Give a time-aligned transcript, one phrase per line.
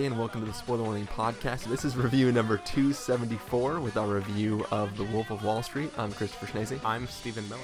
[0.00, 1.64] Everybody, and welcome to the Spoiler Warning Podcast.
[1.64, 5.90] This is review number 274 with our review of The Wolf of Wall Street.
[5.98, 6.82] I'm Christopher Schnese.
[6.82, 7.60] I'm Stephen Miller.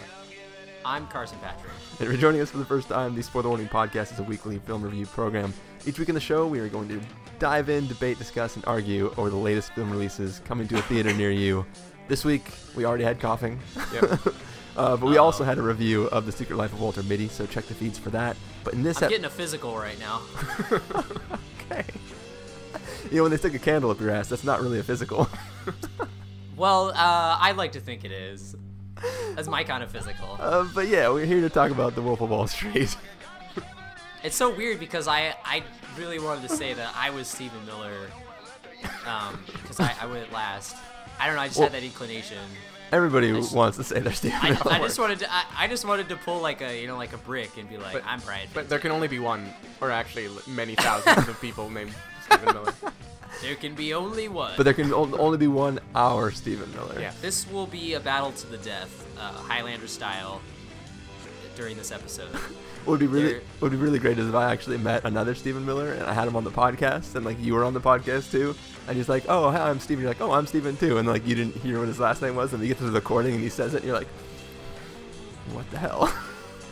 [0.84, 1.72] I'm Carson Patrick.
[1.92, 4.22] And if you're joining us for the first time, the Spoiler Warning Podcast is a
[4.22, 5.54] weekly film review program.
[5.86, 7.00] Each week in the show, we are going to
[7.38, 11.14] dive in, debate, discuss, and argue over the latest film releases coming to a theater
[11.14, 11.64] near you.
[12.06, 13.58] This week, we already had coughing.
[13.94, 14.20] Yep.
[14.76, 15.24] Uh, but we Uh-oh.
[15.24, 17.98] also had a review of The Secret Life of Walter Mitty, so check the feeds
[17.98, 18.36] for that.
[18.62, 20.20] But in this I'm ep- getting a physical right now.
[21.72, 21.84] okay.
[23.10, 25.28] You know, when they stick a candle up your ass, that's not really a physical.
[26.56, 26.94] Well, uh,
[27.38, 28.56] I like to think it is.
[29.34, 30.38] That's my kind of physical.
[30.40, 32.96] Uh, but yeah, we're here to talk about The Wolf of Wall Street.
[34.24, 35.62] It's so weird because I, I
[35.98, 37.92] really wanted to say that I was Stephen Miller
[39.06, 40.74] um, because I, I went last.
[41.20, 41.42] I don't know.
[41.42, 42.38] I just Well- had that inclination.
[42.90, 44.72] Everybody just- wants to say they're Stephen I, Miller.
[44.72, 45.30] I just wanted to.
[45.30, 47.76] I, I just wanted to pull like a you know like a brick and be
[47.76, 48.48] like, But- I'm Brian.
[48.54, 49.46] But But there can only be one,
[49.82, 51.92] or actually many thousands of people named
[52.26, 52.72] Stephen Miller.
[53.42, 54.52] there can be only one.
[54.56, 57.00] But there can only be one our Stephen Miller.
[57.00, 57.12] Yeah.
[57.22, 60.40] this will be a battle to the death, uh, Highlander style,
[61.56, 62.28] during this episode.
[62.28, 65.34] What would be really There- would be really great is if I actually met another
[65.34, 67.80] Stephen Miller and I had him on the podcast and like you were on the
[67.80, 68.54] podcast too
[68.86, 70.02] and he's like, oh hi, I'm Stephen.
[70.02, 72.36] You're like, oh I'm Stephen too, and like you didn't hear what his last name
[72.36, 74.08] was and you get to the recording and he says it and you're like,
[75.52, 76.12] what the hell?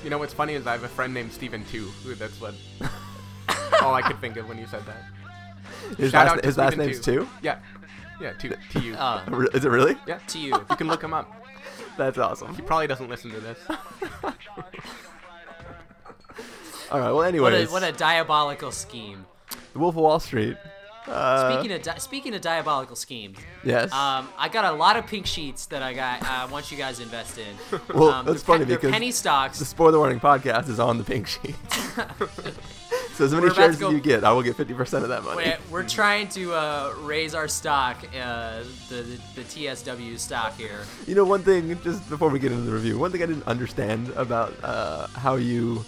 [0.05, 1.87] You know what's funny is I have a friend named Stephen too.
[2.05, 2.53] Who that's what
[3.81, 5.03] all I could think of when you said that.
[5.99, 7.21] His Shout last, out to his last name's too.
[7.21, 7.29] too.
[7.43, 7.59] Yeah,
[8.21, 8.95] yeah, to to you.
[8.95, 9.97] Uh, Is it really?
[10.07, 10.55] yeah, to you.
[10.71, 11.31] you can look him up.
[11.97, 12.55] That's awesome.
[12.55, 13.59] He probably doesn't listen to this.
[16.91, 17.07] All right.
[17.07, 19.25] Well, What a, anyways, what a diabolical scheme.
[19.73, 20.57] The Wolf of Wall Street.
[21.07, 23.93] Uh, Speaking of di- speaking of diabolical schemes, yes.
[23.93, 26.23] um, I got a lot of pink sheets that I got.
[26.23, 27.55] I want you guys to invest in.
[27.95, 29.59] Well, um, that's funny they're because penny stocks.
[29.59, 31.55] the spoiler warning podcast is on the pink sheet.
[33.15, 35.03] so as many We're about to shares go- as you get, I will get 50%
[35.03, 35.45] of that money.
[35.71, 40.81] We're, we're trying to uh, raise our stock, uh, the, the the TSW stock here.
[41.07, 43.47] You know, one thing, just before we get into the review, one thing I didn't
[43.47, 45.85] understand about uh, how you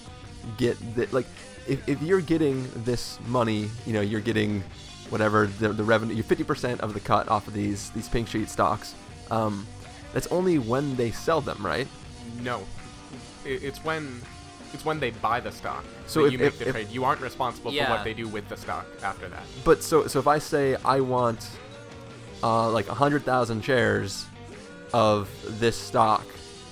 [0.58, 1.26] get the, like,
[1.66, 4.62] if, if you're getting this money, you know, you're getting
[5.10, 8.48] whatever the, the revenue, you're 50% of the cut off of these these pink sheet
[8.48, 8.94] stocks.
[9.30, 9.66] Um,
[10.12, 11.86] that's only when they sell them, right?
[12.42, 12.62] No,
[13.44, 14.20] it, it's when
[14.72, 15.84] it's when they buy the stock.
[16.06, 16.88] So that if- you make if- the if- trade.
[16.90, 19.42] You aren't responsible for what they do with the stock after that.
[19.64, 21.48] But so so if I say I want
[22.42, 24.26] uh, like 100,000 shares
[24.92, 25.28] of
[25.58, 26.24] this stock,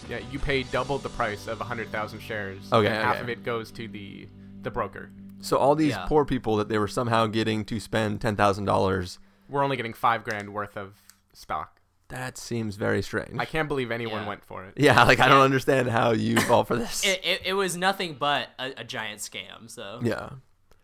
[0.09, 2.71] Yeah, you pay double the price of 100,000 shares.
[2.73, 4.29] Okay, and half of it goes to the
[4.63, 5.11] the broker.
[5.45, 6.07] So all these Yeah.
[6.07, 9.19] poor people that they were somehow getting to spend $10,000,
[9.49, 10.95] We're only getting five grand worth of
[11.33, 11.81] stock.
[12.09, 13.39] that seems very strange.
[13.39, 14.29] I can't believe anyone Yeah.
[14.29, 14.75] went for it.
[14.77, 17.05] Yeah, like I don't understand how you fall for this.
[17.05, 19.69] It, it, it was nothing but a, a giant scam.
[19.71, 20.31] So yeah,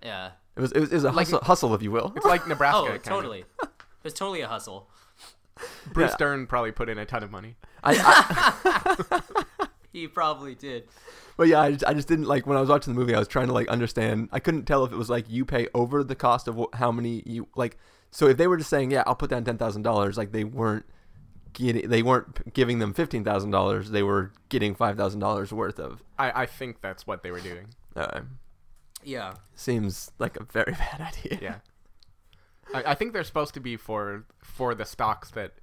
[0.03, 0.31] yeah.
[0.57, 2.13] it was it was, it was a Like- hustle, hustle, if you will.
[2.17, 2.79] It's like Nebraska.
[2.81, 2.99] Oh, kinda.
[3.01, 3.45] totally.
[3.63, 3.69] It
[4.05, 4.89] was totally a hustle.
[5.93, 6.17] Bruce Yeah.
[6.19, 7.57] Dern probably put in a ton of money.
[7.85, 7.95] I,
[8.65, 10.85] I, He probably did.
[11.37, 13.15] but yeah, I just, I just didn't like when I was watching the movie.
[13.15, 14.29] I was trying to like understand.
[14.33, 16.93] I couldn't tell if it was like you pay over the cost of wh- how
[16.93, 17.77] many you like.
[18.13, 20.45] So if they were just saying, yeah, I'll put down ten thousand dollars, like they
[20.45, 20.85] weren't
[21.53, 23.91] getting, they weren't giving them fifteen thousand dollars.
[23.91, 26.03] They were getting five thousand dollars worth of.
[26.19, 27.69] I, I think that's what they were doing.
[27.97, 28.21] Uh,
[29.03, 29.35] Yeah.
[29.57, 31.39] seems like a very bad idea.
[31.43, 31.55] Yeah.
[32.73, 35.55] I, I think they're supposed to be for for the stocks that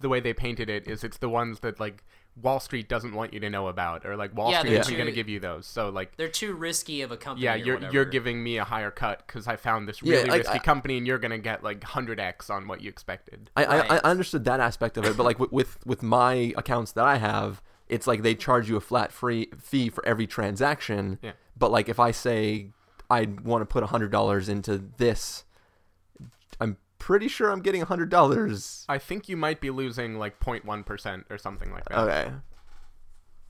[0.00, 2.02] the way they painted it is it's the ones that like
[2.42, 4.94] Wall Street doesn't want you to know about or like Wall Yeah, Street they're isn't
[4.94, 5.66] going to give you those.
[5.66, 7.44] So like They're too risky of a company.
[7.44, 7.92] yeah, you're whatever.
[7.92, 10.58] you're giving me a higher cut because I found this Yeah, really like, risky I-
[10.58, 13.50] company and you're going to get like hundred x on what you expected.
[13.56, 16.92] I, I, I understood that aspect of it, but like with, with with my accounts
[16.92, 21.18] that I have, it's like they charge you a flat free fee for every transaction.
[21.22, 21.32] Yeah.
[21.56, 22.70] But like if I say
[23.10, 25.53] I want to put a hundred dollars into this, I'm
[27.04, 28.86] pretty sure I'm getting a hundred dollars.
[28.88, 31.98] I think you might be losing like 0.1 percent or something like that.
[31.98, 32.32] Okay.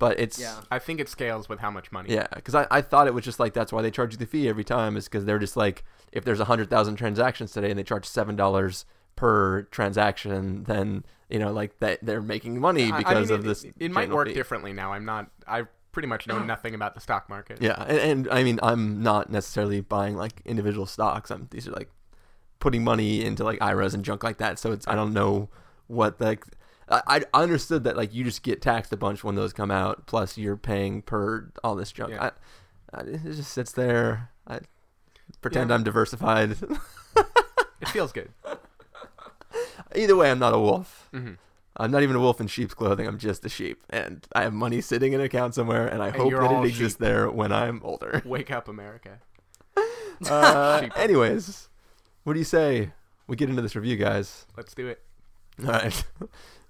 [0.00, 0.60] But it's Yeah.
[0.72, 2.12] I think it scales with how much money.
[2.12, 4.26] yeah, because I, I thought it was just like that's why they charge you the
[4.26, 7.70] fee every time is because they're just like if there's a hundred thousand transactions today
[7.70, 8.86] and they charge seven dollars
[9.16, 13.44] per transaction, then you know like that they're making money I- I because mean, of
[13.44, 13.64] it- this.
[13.64, 14.34] It, it might work fee.
[14.34, 14.92] differently now.
[14.92, 15.30] I'm not.
[15.46, 15.62] I
[15.92, 17.62] pretty much know nothing about the stock market.
[17.62, 21.30] Yeah, and, and I mean, I'm not necessarily buying like individual stocks.
[21.30, 21.88] I'm these are like
[22.64, 24.58] putting money into like IRAs and junk like that.
[24.58, 25.50] So it's I don't know
[25.86, 26.44] what like
[26.88, 30.06] I, I understood that like you just get taxed a bunch when those come out.
[30.06, 32.12] Plus you're paying per all this junk.
[32.12, 32.30] Yeah.
[32.92, 34.30] I, I, it just sits there.
[34.48, 34.60] I
[35.42, 35.76] pretend Yeah.
[35.76, 36.56] I'm diversified.
[37.80, 38.30] It feels good.
[39.94, 41.08] Either way, I'm not a wolf.
[41.12, 41.32] hmm
[41.76, 43.06] I'm not even a wolf in sheep's clothing.
[43.06, 46.06] I'm just a sheep, and I have money sitting in an account somewhere, and I
[46.06, 47.00] And hope that it exists sheep.
[47.06, 48.22] there when I'm older.
[48.24, 49.18] Wake up, America.
[50.30, 51.68] Uh, anyways,
[52.24, 52.90] what do you say
[53.26, 54.46] we get into this review, guys?
[54.56, 55.00] Let's do it.
[55.64, 56.04] All right.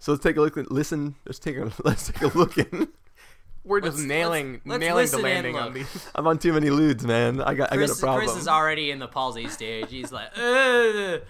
[0.00, 0.54] So let's take a look.
[0.70, 1.14] Listen.
[1.24, 2.88] Let's take a let's take a look in.
[3.64, 5.74] We're just Let's- nailing let's- let's nailing the listen and landing on look.
[5.74, 6.06] these.
[6.14, 7.40] I'm on too many ludes, man.
[7.40, 8.26] I got I got Chris, a problem.
[8.26, 9.86] Chris is already in the palsy stage.
[9.88, 11.22] He's like, Ugh,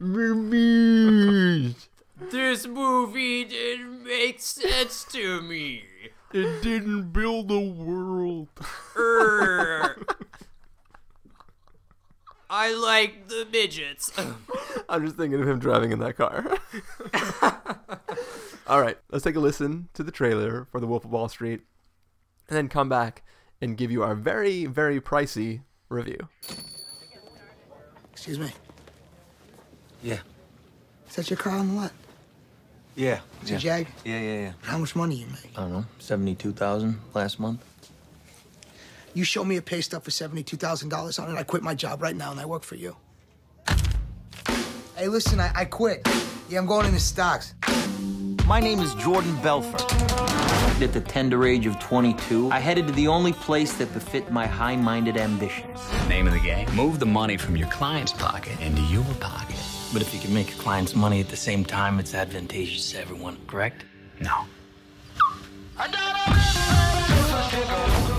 [0.00, 1.88] Movies.
[2.30, 5.84] this movie didn't make sense to me.
[6.32, 8.48] It didn't build a world.
[8.96, 9.98] Err.
[12.50, 14.10] I like the midgets.
[14.88, 16.58] I'm just thinking of him driving in that car.
[18.66, 21.60] All right, let's take a listen to the trailer for The Wolf of Wall Street,
[22.48, 23.22] and then come back
[23.60, 26.28] and give you our very, very pricey review.
[28.12, 28.52] Excuse me.
[30.02, 30.18] Yeah.
[31.08, 31.92] Is that your car on the lot?
[32.94, 33.20] Yeah.
[33.42, 33.56] It's yeah.
[33.56, 33.86] a Jag?
[34.04, 34.52] Yeah, yeah, yeah.
[34.62, 35.52] How much money you make?
[35.56, 35.84] I don't know.
[35.98, 37.64] Seventy-two thousand last month.
[39.14, 42.16] You show me a pay stub for $72,000 on it, I quit my job right
[42.16, 42.96] now and I work for you.
[44.96, 46.06] Hey, listen, I, I quit.
[46.48, 47.54] Yeah, I'm going into stocks.
[48.46, 49.84] My name is Jordan Belfort.
[50.80, 54.46] At the tender age of 22, I headed to the only place that befit my
[54.46, 55.80] high-minded ambitions.
[56.08, 56.72] Name of the game.
[56.74, 59.56] Move the money from your client's pocket into your pocket.
[59.92, 63.00] But if you can make your clients money at the same time, it's advantageous to
[63.00, 63.84] everyone, correct?
[64.20, 64.44] No.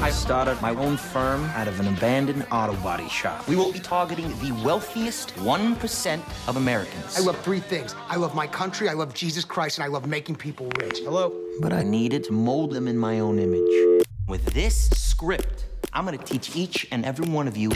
[0.02, 3.46] I started my own firm out of an abandoned auto body shop.
[3.50, 7.18] We will be targeting the wealthiest 1% of Americans.
[7.18, 10.08] I love three things I love my country, I love Jesus Christ, and I love
[10.08, 11.00] making people rich.
[11.00, 11.38] Hello?
[11.60, 14.06] But I needed to mold them in my own image.
[14.30, 17.70] With this script, I'm gonna teach each and every one of you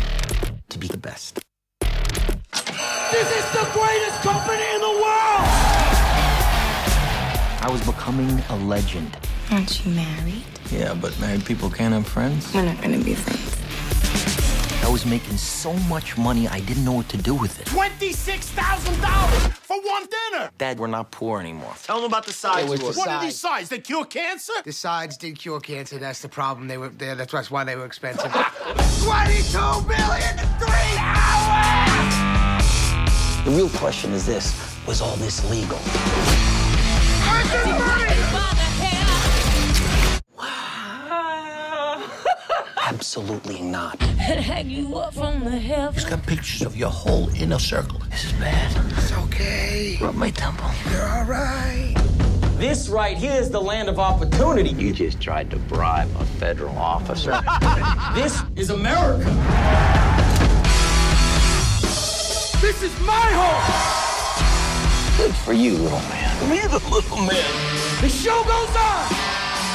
[0.70, 1.42] to be the best.
[1.82, 5.50] This is the greatest company in the world!
[7.60, 9.18] I was becoming a legend.
[9.54, 10.44] Aren't you married?
[10.72, 12.52] Yeah, but married people can't have friends.
[12.56, 13.56] We're not gonna be friends.
[14.84, 17.68] I was making so much money, I didn't know what to do with it.
[17.68, 20.50] $26,000 for one dinner.
[20.58, 21.72] Dad, we're not poor anymore.
[21.84, 22.64] Tell them about the sides.
[22.64, 23.70] It was the what are these sides.
[23.70, 23.70] sides?
[23.70, 24.54] They cure cancer?
[24.64, 26.68] The sides did cure cancer, that's the problem.
[26.68, 28.32] They were there, that's why they were expensive.
[29.04, 32.66] 22 billion in three hours!
[33.46, 34.52] The real question is this
[34.88, 35.78] was all this legal?
[42.86, 44.02] Absolutely not.
[44.02, 46.04] Hang you up from the heavens.
[46.04, 48.00] He's got pictures of your whole inner circle.
[48.10, 48.72] This is bad.
[48.98, 49.98] it's okay.
[50.02, 50.70] Rub my temple.
[50.92, 51.96] You're all right.
[52.58, 54.72] This right here is the land of opportunity.
[54.72, 57.42] You just tried to bribe a federal officer.
[58.14, 59.32] This is America.
[62.62, 65.18] This is my home!
[65.18, 66.50] Good for you, little man.
[66.50, 68.02] Me, the little man.
[68.02, 69.33] The show goes on!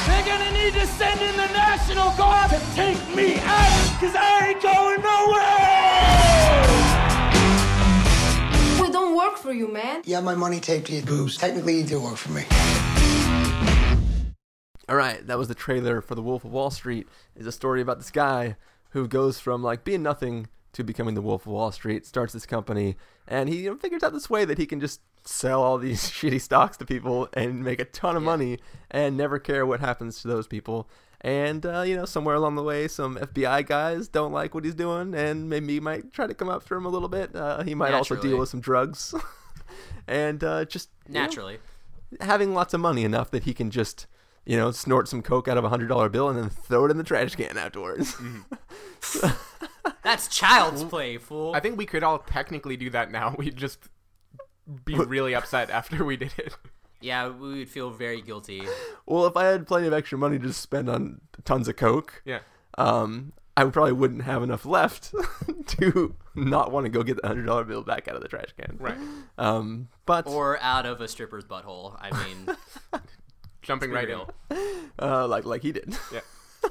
[0.09, 4.49] They're gonna need to send in the National Guard to take me out, cause I
[4.49, 6.65] ain't going nowhere!
[8.81, 10.01] We don't work for you, man.
[10.05, 11.37] Yeah, my money taped to your boobs.
[11.37, 12.43] Technically, you do work for me.
[14.89, 17.07] All right, that was the trailer for The Wolf of Wall Street.
[17.35, 18.55] Is a story about this guy
[18.89, 20.47] who goes from like being nothing
[20.79, 22.05] to becoming the Wolf of Wall Street.
[22.05, 22.95] Starts this company,
[23.27, 26.01] and he you know, figures out this way that he can just sell all these
[26.09, 28.57] shitty stocks to people and make a ton of money,
[28.89, 30.89] and never care what happens to those people.
[31.21, 34.75] And uh, you know, somewhere along the way, some FBI guys don't like what he's
[34.75, 37.35] doing, and maybe he might try to come after him a little bit.
[37.35, 39.13] Uh, he might also deal with some drugs,
[40.07, 41.59] and uh, just you know, Naturally.
[42.21, 44.07] having lots of money enough that he can just
[44.49, 46.89] you know snort some coke out of a hundred dollar bill and then throw it
[46.91, 48.15] in the trash can afterwards.
[50.03, 51.53] That's child's play, fool.
[51.53, 53.35] I think we could all technically do that now.
[53.37, 53.79] We'd just
[54.85, 56.55] be really upset after we did it.
[56.99, 58.63] yeah, we would feel very guilty.
[59.05, 62.39] well, if I had plenty of extra money to spend on tons of coke, Yeah.
[62.77, 65.13] um, I probably wouldn't have enough left
[65.67, 68.53] to not want to go get the hundred dollar bill back out of the trash
[68.57, 68.77] can.
[68.79, 68.97] Right.
[69.37, 71.95] Um, but Or out of a stripper's butthole.
[71.99, 72.55] I mean,
[73.69, 74.19] Jumping right in.
[74.99, 75.95] uh, like like he did.
[76.11, 76.21] Yeah.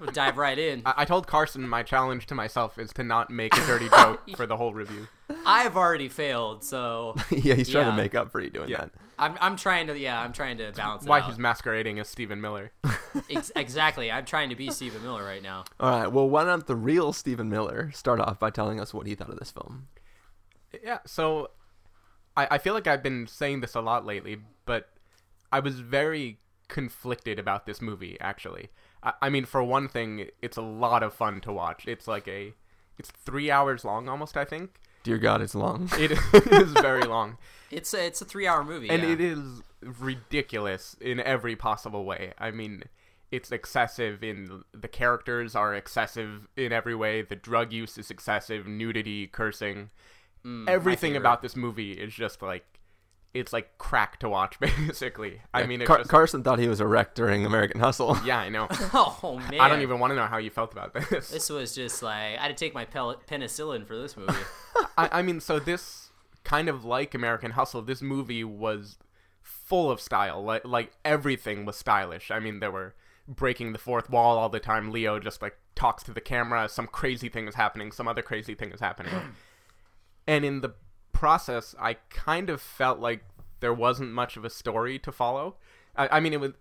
[0.00, 0.82] We'll dive right in.
[0.86, 4.20] I-, I told Carson my challenge to myself is to not make a dirty joke
[4.36, 5.08] for the whole review.
[5.44, 7.90] I've already failed, so yeah, he's trying Yeah.
[7.90, 8.82] to make up for you doing Yeah.
[8.82, 8.90] that.
[9.18, 11.26] I'm, I'm trying to yeah I'm trying to balance it Why out.
[11.26, 12.70] he's masquerading as Stephen Miller.
[13.28, 14.12] Ex- exactly.
[14.12, 15.64] I'm trying to be Stephen Miller right now.
[15.80, 16.06] All right.
[16.12, 19.30] Well, why don't the real Stephen Miller start off by telling us what he thought
[19.30, 19.88] of this film?
[20.84, 21.50] Yeah, so
[22.36, 24.90] I, I feel like I've been saying this a lot lately, but
[25.52, 26.38] I was very
[26.68, 28.68] conflicted about this movie, actually.
[29.02, 31.86] I, I mean, for one thing, it's a lot of fun to watch.
[31.86, 32.54] It's like a.
[32.98, 34.80] It's three hours long almost, I think.
[35.04, 35.90] Dear God, it's long.
[35.98, 37.38] It is very long.
[37.70, 38.88] It's a, it's a three hour movie.
[38.88, 39.10] And yeah.
[39.10, 42.32] it is ridiculous in every possible way.
[42.38, 42.84] I mean,
[43.30, 47.20] it's excessive in the characters are excessive in every way.
[47.20, 49.90] The drug use is excessive, nudity, cursing.
[50.46, 52.77] Mm, everything about this movie is just like
[53.34, 55.40] it's like crack to watch basically.
[55.52, 58.18] I mean, it's Car- just, Carson thought he was a wreck during American Hustle.
[58.24, 58.68] yeah, I know.
[58.94, 61.30] Oh man, I don't even want to know how you felt about this.
[61.30, 64.32] This was just like I had to take my pel- penicillin for this movie.
[64.96, 66.10] I, I mean, so this
[66.44, 67.82] kind of like American Hustle.
[67.82, 68.98] This movie was
[69.42, 70.42] full of style.
[70.42, 72.30] Like like everything was stylish.
[72.30, 72.94] I mean, there were
[73.26, 74.90] breaking the fourth wall all the time.
[74.90, 76.68] Leo just like talks to the camera.
[76.68, 77.92] Some crazy thing is happening.
[77.92, 79.12] Some other crazy thing is happening.
[80.26, 80.74] and in the
[81.12, 83.24] process, I kind of felt like
[83.60, 85.56] there wasn't much of a story to follow.
[85.96, 86.52] I, I mean, it was.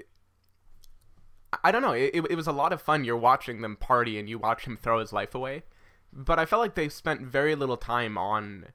[1.64, 1.94] I don't know.
[1.94, 3.06] It, it, it was a lot of fun.
[3.06, 5.64] You're watching them party and you watch him throw his life away.
[6.12, 8.68] But I felt like they spent very little time on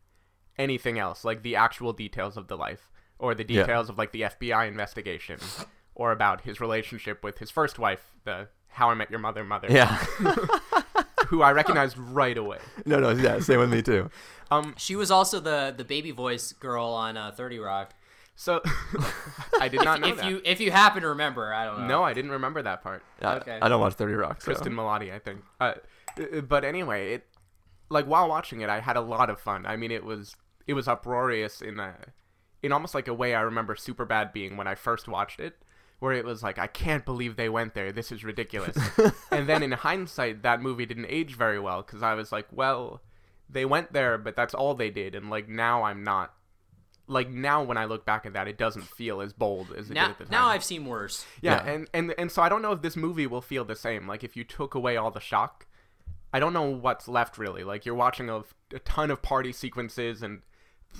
[0.58, 3.62] anything else, like the actual details of the life or the Yeah.
[3.62, 5.38] details of like the FBI investigation
[5.94, 9.68] or about his relationship with his first wife, the How I Met Your Mother mother,
[9.70, 10.02] Yeah.
[11.32, 12.58] who I recognized right away.
[12.84, 14.10] no, no, yeah, same with me too.
[14.50, 17.94] Um, She was also the the baby voice girl on uh, Thirty Rock.
[18.36, 18.60] so
[19.60, 20.28] I did not know if that.
[20.28, 21.86] you if you happen to remember, I don't know.
[21.88, 23.02] No, I didn't remember that part.
[23.22, 23.58] I, Okay.
[23.62, 24.42] I don't watch Thirty Rock.
[24.42, 24.52] So.
[24.52, 25.40] Cristin Milioti, I think.
[25.58, 25.74] Uh,
[26.20, 27.26] uh, but anyway, it
[27.88, 29.64] like while watching it, I had a lot of fun.
[29.64, 30.36] I mean, it was
[30.66, 31.94] it was uproarious in a
[32.62, 35.56] in almost like a way I remember Superbad being when I first watched it,
[36.02, 37.92] where it was like, I can't believe they went there.
[37.92, 38.76] This is ridiculous.
[39.30, 43.00] and then in hindsight, that movie didn't age very well because I was like, well,
[43.49, 45.14] they went there, but that's all they did.
[45.14, 46.35] And like now, I'm not.
[47.06, 49.94] Like now, when I look back at that, it doesn't feel as bold as it
[49.94, 50.30] did at the time.
[50.32, 51.25] now I've seen worse.
[51.40, 51.73] Yeah, Yeah.
[51.73, 54.09] and, and and so I don't know if this movie will feel the same.
[54.09, 55.66] Like if you took away all the shock,
[56.32, 57.62] I don't know what's left really.
[57.64, 58.38] Like you're watching a,
[58.75, 60.42] a ton of party sequences and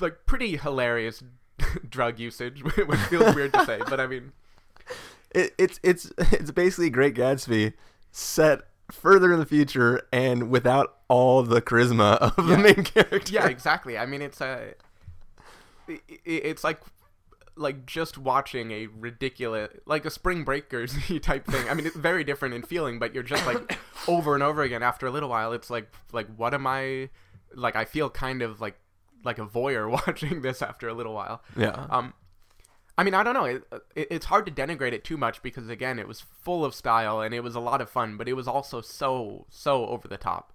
[0.01, 1.25] like pretty hilarious
[1.89, 4.33] drug usage, which feels weird to say, but I mean,
[5.35, 7.73] It, it's it's it's basically Great Gatsby
[8.11, 13.33] set further in the future and without all the charisma of the main character.
[13.33, 13.97] yeah, exactly.
[13.97, 14.75] I mean, it's a,
[15.89, 16.81] i- i- it's like
[17.55, 22.25] like just watching a ridiculous like a spring breakers type thing i mean it's very
[22.25, 25.53] different in feeling but you're just like over and over again after a little while
[25.53, 27.11] it's like like what am i
[27.55, 28.79] like i feel kind of like
[29.23, 31.87] like a voyeur watching this after a little while Yeah.
[31.91, 32.15] um
[32.99, 33.45] i mean i don't know.
[33.45, 36.75] It, it, it's hard to denigrate it too much because again it was full of
[36.75, 40.09] style and it was a lot of fun but it was also so so over
[40.09, 40.53] the top.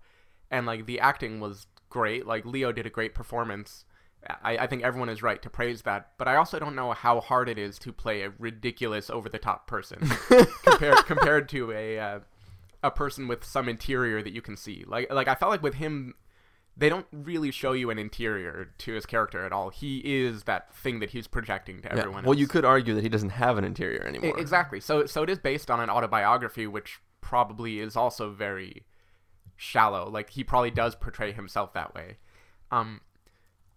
[0.50, 2.26] And like the acting was great.
[2.26, 3.86] Like leo did a great performance.
[4.44, 7.20] I, I think everyone is right to praise that, but I also don't know how
[7.20, 10.00] hard it is to play a ridiculous, over-the-top person
[10.64, 12.20] compared compared to a uh,
[12.84, 14.84] a person with some interior that you can see.
[14.88, 16.16] Like like I felt like with him,
[16.80, 19.70] they don't really show you an interior to his character at all.
[19.70, 21.98] He is that thing that he's projecting to Yeah.
[22.02, 22.24] everyone.
[22.24, 22.40] Well, else.
[22.40, 24.40] you could argue that he doesn't have an interior I- anymore.
[24.40, 24.80] Exactly.
[24.80, 28.86] So so it is based on an autobiography, which probably is also very
[29.56, 30.10] shallow.
[30.10, 32.18] Like he probably does portray himself that way.
[32.72, 33.02] Um,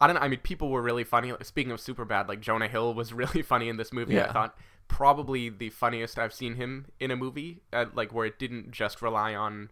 [0.00, 0.23] I don't know.
[0.23, 1.33] I mean, people were really funny.
[1.42, 4.21] Speaking of super bad, like Jonah Hill was really funny in this movie.
[4.21, 4.57] I thought
[4.88, 7.62] probably the funniest I've seen him in a movie.
[7.73, 9.71] Uh, like where it didn't just rely on.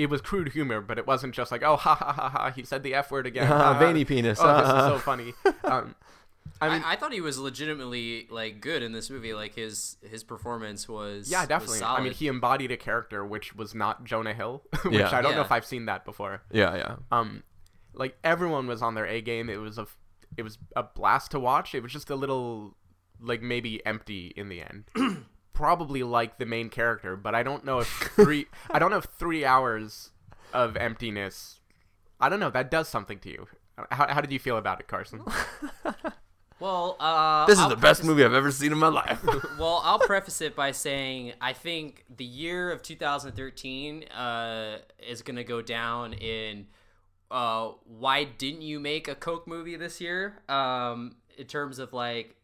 [0.00, 2.64] It was crude humor, but it wasn't just like, oh, ha ha ha ha, he
[2.64, 3.46] said the f word again.
[3.50, 3.78] Ha, ha.
[3.78, 5.34] veiny penis, Oh, this is so funny.
[5.64, 5.94] Um,
[6.62, 9.34] I mean, I, I thought he was legitimately like good in this movie.
[9.34, 11.82] Like his his performance was Yeah, was definitely.
[11.82, 15.14] I mean, he embodied a character which was not Jonah Hill, which Yeah.
[15.14, 16.42] I don't know if I've seen that before.
[16.50, 16.96] yeah, yeah.
[17.12, 17.42] Um,
[17.92, 19.50] like everyone was on their A game.
[19.50, 19.86] It was a,
[20.36, 21.74] it was a blast to watch.
[21.74, 22.74] It was just a little,
[23.20, 24.84] like maybe empty in the end.
[25.60, 27.86] Probably like the main character, but I don't know if
[28.16, 30.08] three, I don't know if three hours
[30.54, 31.60] of emptiness.
[32.18, 32.48] I don't know.
[32.48, 33.46] That does something to you.
[33.90, 35.22] How, how did you feel about it, Carson?
[36.60, 39.22] well, uh, This is I'll the best movie I've ever seen in my life.
[39.58, 45.36] well, I'll preface it by saying I think the year of 2013 uh, is going
[45.36, 46.68] to go down in
[47.30, 50.38] uh, why didn't you make a Coke movie this year?
[50.48, 52.34] Um, in terms of like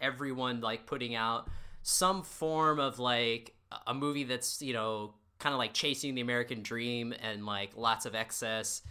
[0.00, 1.48] everyone like putting out
[1.88, 3.54] some form of like
[3.86, 8.04] a movie that's you know kind of like chasing the American dream and like lots
[8.04, 8.82] of excess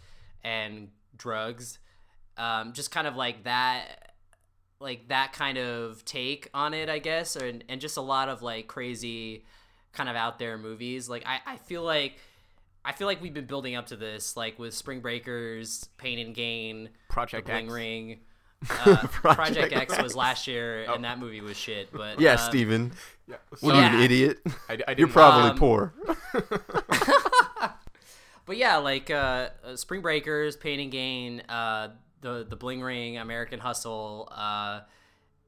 [0.44, 1.77] and drugs.
[2.38, 4.13] Um, just kind of like that
[4.80, 8.42] like that kind of take on it, I guess, and and just a lot of
[8.42, 9.46] like crazy,
[9.94, 11.08] kind of out there movies.
[11.08, 12.16] Like I, I feel like,
[12.84, 16.34] I feel like we've been building up to this, like with Spring Breakers, Pain and
[16.34, 18.20] Gain, Project Bling Ring.
[18.64, 21.92] Uh, Project, Project X was last year, and that movie was shit.
[21.92, 22.92] But yeah, um, Stephen.
[23.28, 23.36] Yeah.
[23.60, 24.40] What are you, an idiot?
[24.70, 25.94] I, I didn't, You're probably Um, poor.
[28.46, 31.90] But yeah, like uh, uh, Spring Breakers, Pain and Gain, uh,
[32.22, 34.30] the the Bling Ring, American Hustle.
[34.32, 34.80] Uh,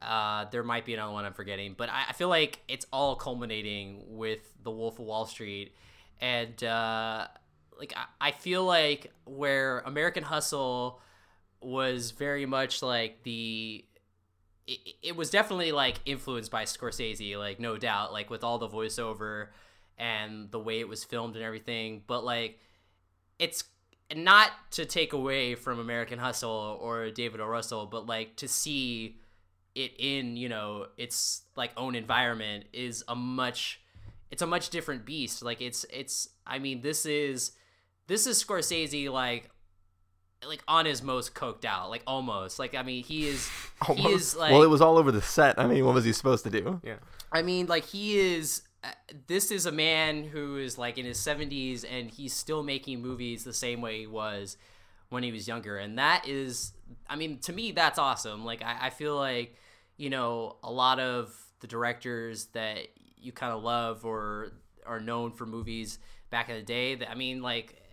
[0.01, 3.16] uh, there might be another one I'm forgetting, but I, I feel like it's all
[3.16, 5.74] culminating with The Wolf of Wall Street,
[6.20, 7.28] and uh,
[7.80, 11.00] like I, I feel like where American Hustle
[11.62, 13.86] was very much like the
[14.68, 18.70] it, it was definitely like influenced by Scorsese, like no doubt, like with all the
[18.70, 19.48] voiceover
[19.98, 22.04] and the way it was filmed and everything.
[22.08, 22.60] But like,
[23.38, 23.63] it's
[24.16, 27.46] not to take away from American Hustle or David O.
[27.46, 29.18] Russell, but like to see
[29.75, 33.82] it in you know its like own environment is a much
[34.32, 35.42] it's a much different beast.
[35.42, 37.51] Like it's it's I mean this is
[38.08, 39.50] this is Scorsese like
[40.48, 42.60] like on his most coked out, like almost.
[42.60, 43.50] Like I mean, he is
[43.96, 45.60] he is like well, it was all over the set.
[45.60, 46.79] I mean, what was he supposed to do?
[46.84, 46.96] Yeah.
[47.31, 48.63] I mean, like he is.
[48.81, 48.91] Uh,
[49.27, 53.43] this is a man who is like in his 70s and he's still making movies
[53.43, 54.55] the same way he was
[55.10, 56.72] when he was younger, and that is,
[57.10, 58.46] I mean, to me, that's awesome.
[58.46, 59.55] Like I, I feel like
[59.98, 64.53] you know a lot of the directors that you kind of love or
[64.86, 66.96] are known for movies back in the day.
[66.96, 67.88] That I mean, like it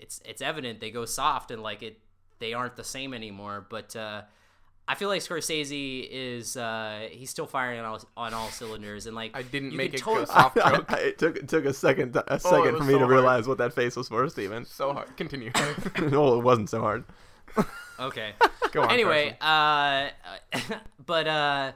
[0.00, 1.98] it's it's evident they go soft and like it
[2.38, 3.66] they aren't the same anymore.
[3.68, 4.22] But uh,
[4.88, 9.14] I feel like Scorsese is uh, he's still firing on all, on all cylinders and
[9.14, 10.92] like I didn't make it totally- go soft I- joke.
[10.92, 13.10] I- it took it took a second a Oh, second for me so to hard.
[13.10, 14.64] realize what that face was for, Stephen.
[14.64, 15.16] So hard.
[15.16, 15.52] Continue.
[16.00, 17.04] no, it wasn't so hard.
[17.98, 18.32] Okay.
[18.72, 20.08] Go on, Anyway, uh,
[21.04, 21.72] but uh,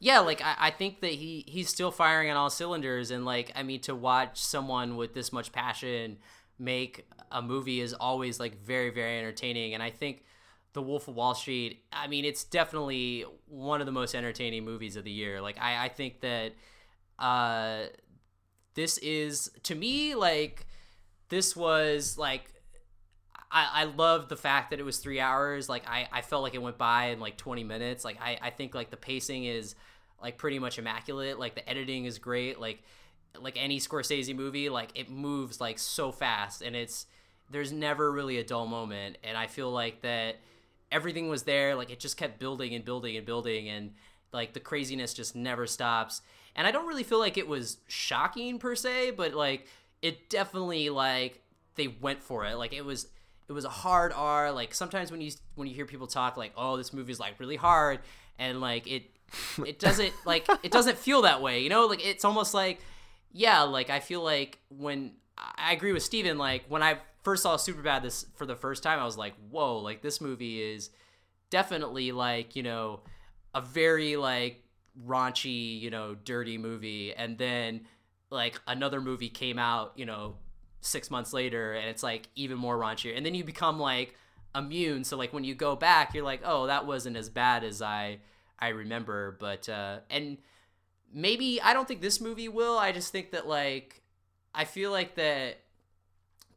[0.00, 3.52] yeah, like I, I think that he he's still firing on all cylinders, and like
[3.54, 6.16] I mean, to watch someone with this much passion
[6.60, 10.24] make a movie is always like very very entertaining, and I think.
[10.72, 11.82] The Wolf of Wall Street.
[11.92, 15.40] I mean, it's definitely one of the most entertaining movies of the year.
[15.40, 16.52] Like, I, I think that
[17.18, 17.86] uh,
[18.74, 20.66] this is to me like
[21.28, 22.52] this was like
[23.52, 25.68] I, I love the fact that it was three hours.
[25.68, 28.04] Like I, I felt like it went by in like 20 minutes.
[28.04, 29.74] Like I, I think like the pacing is
[30.22, 31.38] like pretty much immaculate.
[31.38, 32.60] Like the editing is great.
[32.60, 32.82] Like
[33.38, 37.06] like any Scorsese movie, like it moves like so fast and it's
[37.50, 39.18] there's never really a dull moment.
[39.24, 40.36] And I feel like that
[40.92, 41.74] everything was there.
[41.74, 43.92] Like it just kept building and building and building and
[44.32, 46.22] like the craziness just never stops.
[46.56, 49.66] And I don't really feel like it was shocking per se, but like
[50.02, 51.40] it definitely like
[51.76, 52.56] they went for it.
[52.56, 53.08] Like it was
[53.48, 54.52] it was a hard R.
[54.52, 57.56] Like sometimes when you when you hear people talk like, "Oh, this movie's like really
[57.56, 58.00] hard,"
[58.38, 59.04] and like it
[59.66, 61.60] it doesn't like it doesn't feel that way.
[61.60, 62.80] You know, like it's almost like
[63.32, 67.56] yeah, like I feel like when I agree with Stephen, like when I first saw
[67.56, 70.90] Superbad this for the first time, I was like, "Whoa!" Like this movie is
[71.50, 73.00] definitely like you know
[73.54, 74.62] a very like
[75.06, 77.82] raunchy, you know, dirty movie, and then
[78.30, 80.36] like another movie came out, you know,
[80.80, 84.14] six months later, and it's like even more raunchier, and then you become like
[84.54, 85.04] immune.
[85.04, 88.18] So like when you go back, you're like, oh, that wasn't as bad as I
[88.58, 90.38] I remember, but uh, and
[91.12, 92.78] maybe I don't think this movie will.
[92.78, 94.02] I just think that like
[94.54, 95.58] I feel like that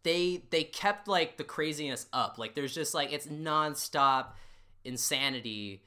[0.04, 2.38] they they kept like the craziness up.
[2.38, 4.28] Like there's just like it's nonstop
[4.84, 5.84] insanity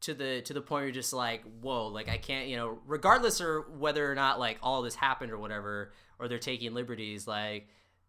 [0.00, 2.78] to the to the point where you're just like whoa like i can't you know
[2.86, 7.26] regardless or whether or not like all this happened or whatever or they're taking liberties
[7.26, 7.68] like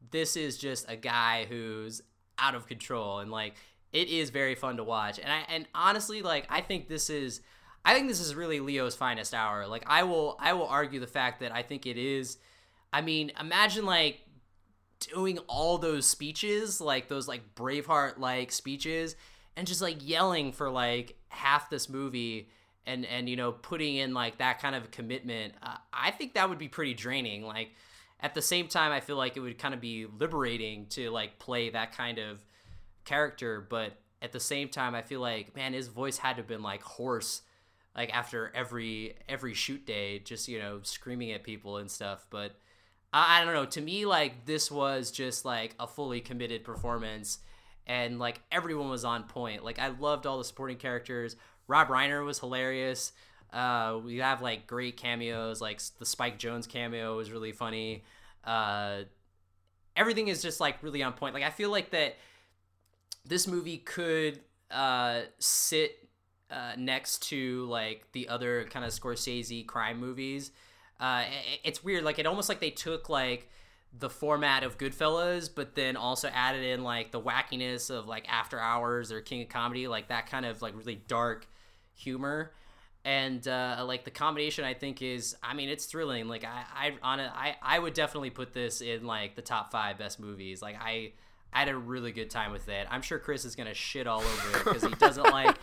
[0.10, 2.02] this is just a guy who's
[2.40, 3.56] out of control and like
[3.92, 7.42] it is very fun to watch and i and honestly like i think this is
[7.86, 9.68] i think this is really leo's finest hour.
[9.68, 12.38] Like i will i will argue the fact that i think it is
[12.94, 14.22] i mean imagine like
[15.00, 19.16] doing all those speeches like those like braveheart like speeches
[19.58, 22.50] and just like yelling for like half this movie
[22.86, 26.50] and and you know putting in like that kind of commitment uh, i think that
[26.50, 27.44] would be pretty draining.
[27.44, 27.72] Like
[28.20, 31.40] at the same time i feel like it would kind of be liberating to like
[31.40, 32.44] play that kind of
[33.04, 36.48] character but at the same time i feel like man his voice had to have
[36.48, 37.42] been like hoarse
[37.96, 42.56] like after every every shoot day just you know screaming at people and stuff but
[43.12, 47.40] I, I don't know to me like this was just like a fully committed performance
[47.88, 49.64] and like everyone was on point.
[49.64, 51.36] Like I loved all the supporting characters.
[51.68, 53.12] Rob Reiner was hilarious.
[53.52, 55.62] Uh, we have like great cameos.
[55.62, 58.04] Like the Spike Jonze cameo was really funny.
[58.44, 59.02] Uh,
[59.96, 61.34] everything is just like really on point.
[61.34, 62.16] Like I feel like that
[63.26, 66.08] this movie could uh, sit
[66.52, 70.52] uh, next to like the other kind of Scorsese crime movies.
[71.00, 72.04] Uh, it- it's weird.
[72.04, 73.50] Like it almost like they took like
[73.98, 78.60] the format of Goodfellas, but then also added in like the wackiness of like After
[78.60, 81.48] Hours or King of Comedy, like that kind of like really dark
[81.94, 82.52] humor.
[83.04, 86.28] And uh, like the combination, I think is, I mean, it's thrilling.
[86.28, 89.72] Like I, I on it, I, I would definitely put this in like the top
[89.72, 90.62] five best movies.
[90.62, 91.14] Like I,
[91.52, 92.88] I had a really good time with it.
[92.92, 95.58] I'm sure Chris is gonna shit all over it because he doesn't like.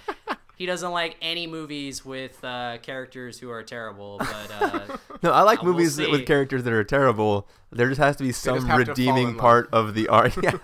[0.59, 5.43] He doesn't like any movies with uh, characters who are terrible, but uh, No, I
[5.43, 7.47] like uh, we'll movies that- with characters that are terrible.
[7.71, 10.09] There just has to be some just have to fall in redeeming part of the
[10.09, 10.37] art.
[10.43, 10.59] Yeah.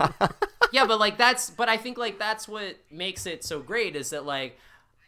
[0.73, 4.09] yeah, but like that's but I think like that's what makes it so great is
[4.09, 4.59] that like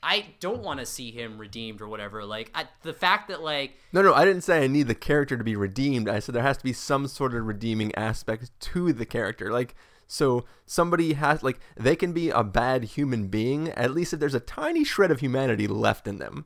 [0.02, 2.24] I don't want to see him redeemed or whatever.
[2.24, 5.36] Like I, the fact that like No, no, I didn't say I need the character
[5.36, 6.08] to be redeemed.
[6.08, 9.52] I said there has to be some sort of redeeming aspect to the character.
[9.52, 9.76] Like,
[10.08, 14.34] so somebody has, like, they can be a bad human being, at least if there's
[14.36, 16.46] a tiny shred of humanity left in them.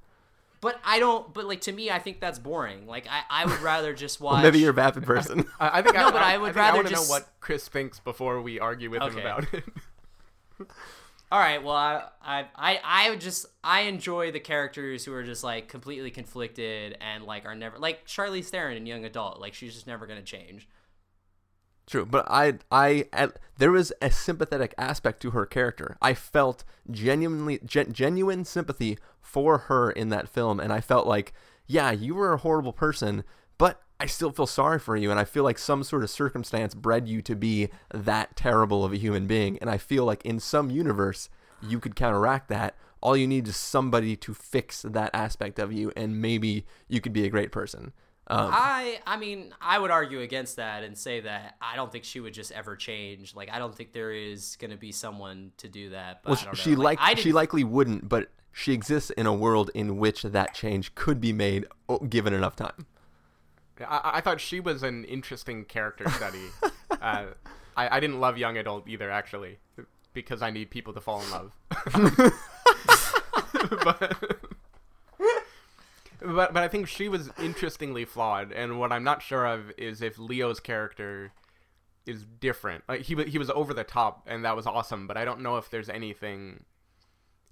[0.62, 2.86] but I don't but like to me I think that's boring.
[2.86, 5.46] Like I, I would rather just watch Well, maybe you're a vapid person.
[5.60, 7.16] I, I think No, I, but I would think rather I want to just- know
[7.16, 9.64] what Chris thinks before we argue with him about it.
[11.32, 15.24] All right, well, I, I, I, I would just, I enjoy the characters who are
[15.24, 19.40] just like completely conflicted and like are never like Charlize Theron in Young Adult.
[19.40, 20.68] Like she's just never gonna change.
[21.92, 23.04] True, but I, I,
[23.58, 25.98] there was a sympathetic aspect to her character.
[26.02, 31.34] I felt genuinely, gen, genuine sympathy for her in that film, and I felt like,
[31.68, 33.26] yeah, you were a horrible person,
[33.58, 36.74] but I still feel sorry for you, and I feel like some sort of circumstance
[36.74, 40.40] bred you to be that terrible of a human being, and I feel like in
[40.40, 41.28] some universe
[41.62, 42.78] you could counteract that.
[43.02, 47.12] All you need is somebody to fix that aspect of you, and maybe you could
[47.12, 47.92] be a great person.
[48.32, 52.06] Um, I, I mean, I would argue against that and say that I don't think
[52.06, 53.36] she would just ever change.
[53.36, 56.24] Like I don't think there is gonna be someone to do that.
[56.24, 56.64] But Well, I don't know.
[56.64, 60.24] she like, like I she likely wouldn't, but she exists in a world in which
[60.24, 61.66] that change could be made
[62.10, 62.86] given enough time.
[63.80, 66.48] I, I thought she was an interesting character study.
[67.02, 67.26] uh,
[67.76, 69.60] I, I didn't love young adult either, actually,
[70.14, 71.54] because I need people to fall in love.
[73.84, 74.40] but,
[76.22, 80.02] but but I think she was interestingly flawed, and what I'm not sure of is
[80.02, 81.32] if Leo's character
[82.06, 82.84] is different.
[82.88, 85.08] Like he he was over the top, and that was awesome.
[85.08, 86.64] But I don't know if there's anything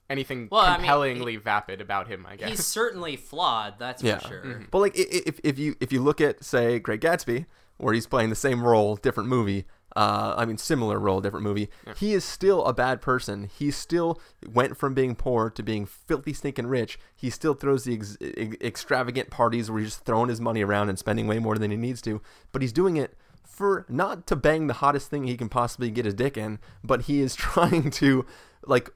[0.10, 2.25] anything Well, I mean, compellingly vapid about him.
[2.27, 3.75] I guess He's certainly flawed.
[3.77, 4.41] That's Yeah, for sure.
[4.43, 4.63] Mm-hmm.
[4.71, 7.45] but like i- i- if if you if you look at say Great Gatsby,
[7.77, 9.65] where he's playing the same role, different movie.
[9.95, 11.69] Uh, I mean, similar role, different movie.
[11.97, 13.49] He is still a bad person.
[13.58, 16.99] He still went from being poor to being filthy, stinking rich.
[17.15, 20.89] He still throws the ex- ex- extravagant parties where he's just throwing his money around
[20.89, 22.21] and spending way more than he needs to.
[22.52, 26.06] But he's doing it for not to bang the hottest thing he can possibly get
[26.06, 28.25] his dick in, but he is trying to
[28.65, 28.89] like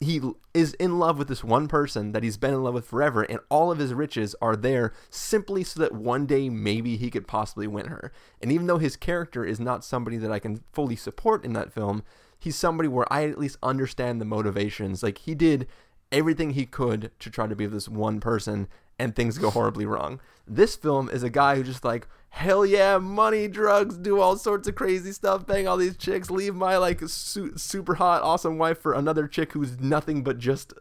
[0.00, 0.20] he
[0.52, 3.40] is in love with this one person that he's been in love with forever and
[3.48, 7.66] all of his riches are there simply so that one day maybe he could possibly
[7.66, 8.12] win her.
[8.42, 11.72] And even though his character is not somebody that i can fully support in that
[11.72, 12.02] film
[12.38, 15.02] he's somebody where i at least understand the motivations.
[15.02, 15.68] Like he did
[16.12, 18.68] everything he could to try to be this one person
[18.98, 20.20] and things go horribly wrong.
[20.46, 24.68] This film is a guy who just like hell yeah money drugs do all sorts
[24.68, 28.78] of crazy stuff bang all these chicks leave my like su- super hot awesome wife
[28.78, 30.72] for another chick who's nothing but just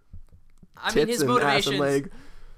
[0.77, 2.11] I mean, his and ass and motivations, leg.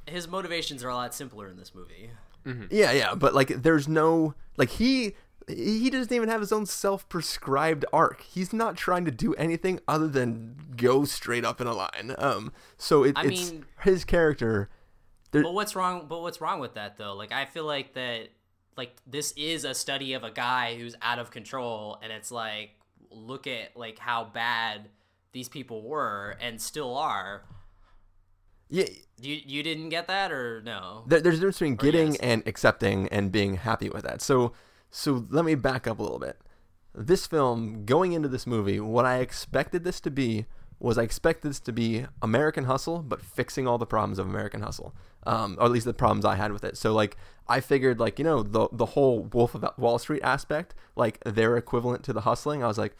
[0.07, 2.09] his motivations are a lot simpler in this movie.
[2.45, 2.65] Mm-hmm.
[2.69, 5.15] yeah yeah but like there's no like he
[5.55, 10.07] he doesn't even have his own self-prescribed arc he's not trying to do anything other
[10.07, 14.69] than go straight up in a line um so it, I it's mean- his character
[15.31, 16.07] there, But what's wrong?
[16.09, 17.13] But what's wrong with that though?
[17.13, 18.27] Like I feel like that,
[18.75, 22.71] like this is a study of a guy who's out of control, and it's like
[23.09, 24.89] look at like how bad
[25.31, 27.43] these people were and still are.
[28.69, 28.83] yeah
[29.21, 31.03] You you didn't get that or no?
[31.07, 32.17] there, there's a difference between getting yes.
[32.21, 34.21] and accepting and being happy with that.
[34.21, 34.51] So,
[34.91, 36.37] so let me back up a little bit.
[36.93, 40.45] This film, going into this movie, what I expected this to be
[40.77, 44.61] was I expected this to be American Hustle, but fixing all the problems of American
[44.61, 44.93] Hustle,
[45.25, 46.75] um, or at least the problems I had with it.
[46.75, 47.15] So, like,
[47.47, 51.55] I figured, like, you know, the the whole Wolf of Wall Street aspect, like their
[51.55, 52.63] equivalent to the hustling.
[52.63, 52.97] I was like,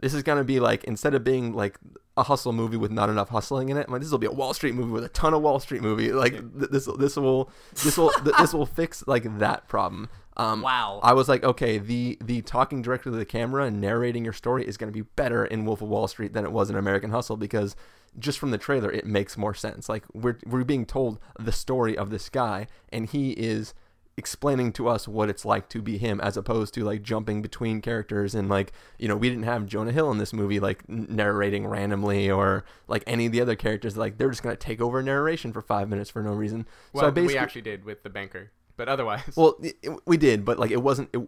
[0.00, 1.78] this is gonna be like instead of being like
[2.16, 4.32] a hustle movie with not enough hustling in it, I'm like this will be a
[4.32, 6.12] Wall Street movie with a ton of Wall Street movie.
[6.12, 7.50] Like th- this this will
[7.82, 10.08] this will th- this will fix like that problem.
[10.36, 11.00] Um, Wow.
[11.02, 14.66] I was like, okay, the the talking directly to the camera and narrating your story
[14.66, 17.10] is going to be better in Wolf of Wall Street than it was in American
[17.10, 17.74] Hustle because
[18.18, 19.88] just from the trailer it makes more sense.
[19.88, 23.74] Like we're we're being told the story of this guy and he is
[24.18, 27.82] explaining to us what it's like to be him as opposed to like jumping between
[27.82, 31.66] characters and like you know we didn't have jonah hill in this movie like narrating
[31.66, 35.02] randomly or like any of the other characters like they're just going to take over
[35.02, 38.02] narration for five minutes for no reason well, so I basically we actually did with
[38.04, 41.20] the banker, but otherwise, well it, it- we did but like it wasn't it,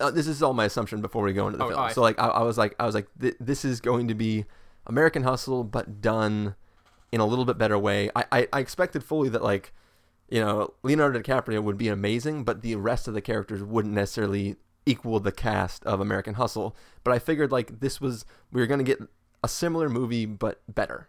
[0.00, 2.00] uh, this is all my assumption before we go into the Oh, film oh, so
[2.02, 4.44] like I, I was like i was like th- this is going to be
[4.86, 6.54] american hustle but done
[7.10, 9.72] in a little bit better way i i, I expected fully that like
[10.30, 14.56] you know, Leonardo DiCaprio would be amazing, but the rest of the characters wouldn't necessarily
[14.84, 16.76] equal the cast of American Hustle.
[17.02, 18.98] But I figured like this was we were gonna get
[19.42, 21.08] a similar movie but better.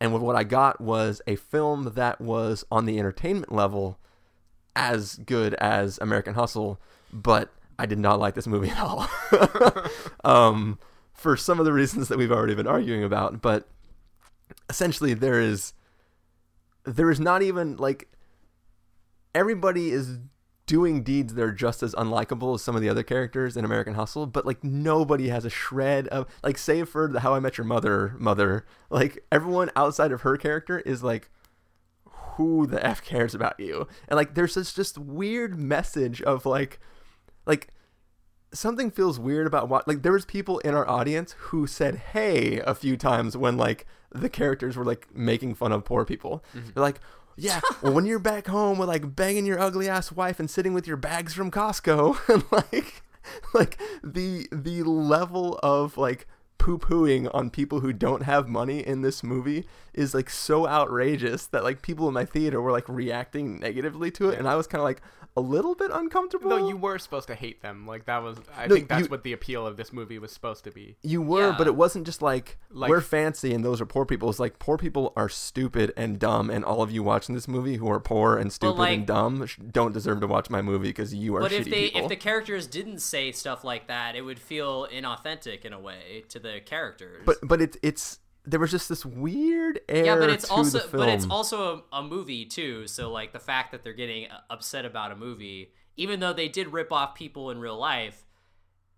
[0.00, 4.00] And what I got was a film that was on the entertainment level
[4.76, 6.78] as good as American Hustle,
[7.12, 9.08] but I did not like this movie at all.
[10.24, 10.78] um,
[11.12, 13.42] for some of the reasons that we've already been arguing about.
[13.42, 13.66] But
[14.70, 15.72] essentially, there is
[16.84, 18.08] there is not even like
[19.34, 20.18] everybody is
[20.66, 23.94] doing deeds that are just as unlikable as some of the other characters in American
[23.94, 27.56] Hustle, but like nobody has a shred of like save for the How I Met
[27.56, 31.30] Your Mother mother, like everyone outside of her character is like
[32.36, 33.88] who the f cares about you?
[34.08, 36.80] And like there's this just weird message of like
[37.46, 37.68] like
[38.52, 42.60] something feels weird about what like there was people in our audience who said hey
[42.60, 46.44] a few times when like the characters were like making fun of poor people.
[46.54, 46.70] Mm-hmm.
[46.74, 47.00] They're like
[47.36, 50.72] yeah, well, when you're back home with like banging your ugly ass wife and sitting
[50.72, 53.02] with your bags from Costco, and like,
[53.54, 56.26] like the the level of like
[56.58, 61.46] poo pooing on people who don't have money in this movie is like so outrageous
[61.46, 64.66] that like people in my theater were like reacting negatively to it, and I was
[64.66, 65.00] kind of like
[65.38, 66.48] a little bit uncomfortable.
[66.48, 67.86] No, you were supposed to hate them.
[67.86, 68.38] Like that was.
[68.56, 70.96] I No, think that's you- what the appeal of this movie was supposed to be.
[71.02, 74.30] You were, but it wasn't just like, Like- we're fancy and those are poor people.
[74.30, 77.76] It's like poor people are stupid and dumb, and all of you watching this movie
[77.76, 81.14] who are poor and stupid like- and dumb don't deserve to watch my movie because
[81.14, 82.02] you are But if they people.
[82.02, 86.24] if the characters didn't say stuff like that, it would feel inauthentic in a way
[86.30, 87.22] to the characters.
[87.24, 90.04] but but it's it's there was just this weird air.
[90.04, 92.86] yeah, but it's also but it's also a, a movie too.
[92.86, 96.68] So like the fact that they're getting upset about a movie, even though they did
[96.68, 98.24] rip off people in real life,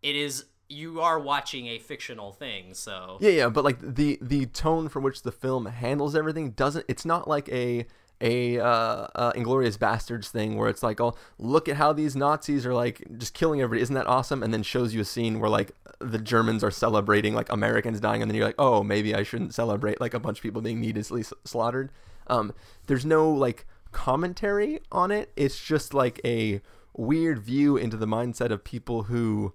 [0.02, 2.74] it is you are watching a fictional thing.
[2.74, 6.84] So Yeah, yeah, but like the the tone for which the film handles everything doesn't.
[6.88, 7.86] It's not like a
[8.20, 8.66] a uh,
[9.14, 13.02] uh, Inglourious Basterds thing where it's like, oh, look at how these Nazis are like
[13.18, 13.82] just killing everybody.
[13.82, 14.42] Isn't that awesome?
[14.42, 18.22] And then shows you a scene where like the Germans are celebrating like Americans dying,
[18.22, 20.80] and then you're like, oh, maybe I shouldn't celebrate like a bunch of people being
[20.80, 21.90] needlessly slaughtered.
[22.26, 22.52] Um,
[22.86, 25.32] there's no like commentary on it.
[25.36, 26.60] It's just like a
[26.96, 29.54] weird view into the mindset of people who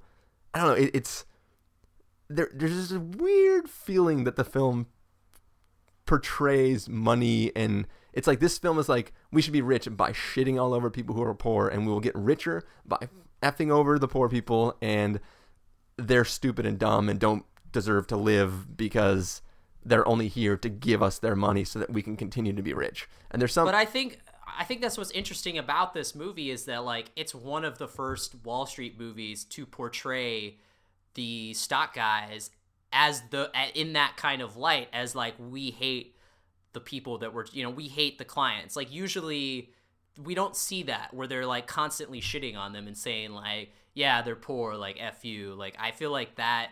[0.53, 0.85] I don't know.
[0.85, 1.25] It, it's
[2.29, 4.87] there, there's a weird feeling that the film
[6.05, 10.61] portrays money and it's like this film is like we should be rich by shitting
[10.61, 12.97] all over people who are poor and we will get richer by
[13.41, 15.19] effing over the poor people and
[15.97, 19.41] they're stupid and dumb and don't deserve to live because
[19.85, 22.73] they're only here to give us their money so that we can continue to be
[22.73, 23.09] rich.
[23.31, 24.19] And there's some But I think
[24.57, 27.87] I think that's what's interesting about this movie is that like it's one of the
[27.87, 30.57] first Wall Street movies to portray
[31.15, 32.49] the stock guys
[32.91, 36.15] as the in that kind of light as like we hate
[36.73, 38.75] the people that were you know we hate the clients.
[38.75, 39.69] Like usually
[40.23, 44.21] we don't see that where they're like constantly shitting on them and saying like yeah
[44.21, 45.53] they're poor like f you.
[45.53, 46.71] Like I feel like that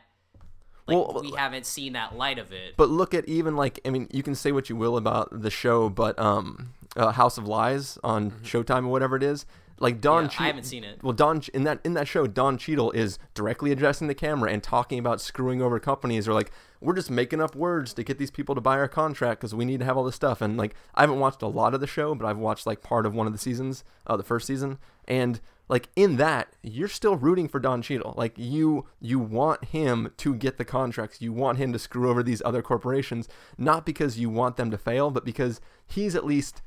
[0.91, 3.89] like Well, we haven't seen that light of it But look at even like I
[3.89, 7.47] mean, you can say what you will about the show, but um, uh, House of
[7.47, 9.45] Lies on Showtime or whatever it is,
[9.79, 10.27] like Don.
[10.27, 10.41] Mm-hmm.
[10.41, 11.03] Yeah, I haven't seen it.
[11.03, 14.61] Well, Don in that in that show, Don Cheadle is directly addressing the camera and
[14.61, 18.31] talking about screwing over companies or like we're just making up words to get these
[18.31, 20.41] people to buy our contract because we need to have all this stuff.
[20.41, 23.05] And like I haven't watched a lot of the show, but I've watched like part
[23.05, 24.77] of one of the seasons, uh, the first season,
[25.07, 25.39] and
[25.71, 28.13] like in that you're still rooting for Don Cheadle.
[28.17, 31.21] Like you you want him to get the contracts.
[31.21, 34.77] You want him to screw over these other corporations, not because you want them to
[34.77, 36.61] fail, but because he's at least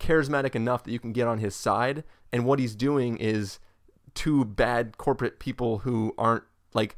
[0.00, 2.02] charismatic enough that you can get on his side.
[2.32, 3.60] And what he's doing is
[4.14, 6.44] two bad corporate people who aren't
[6.74, 6.96] like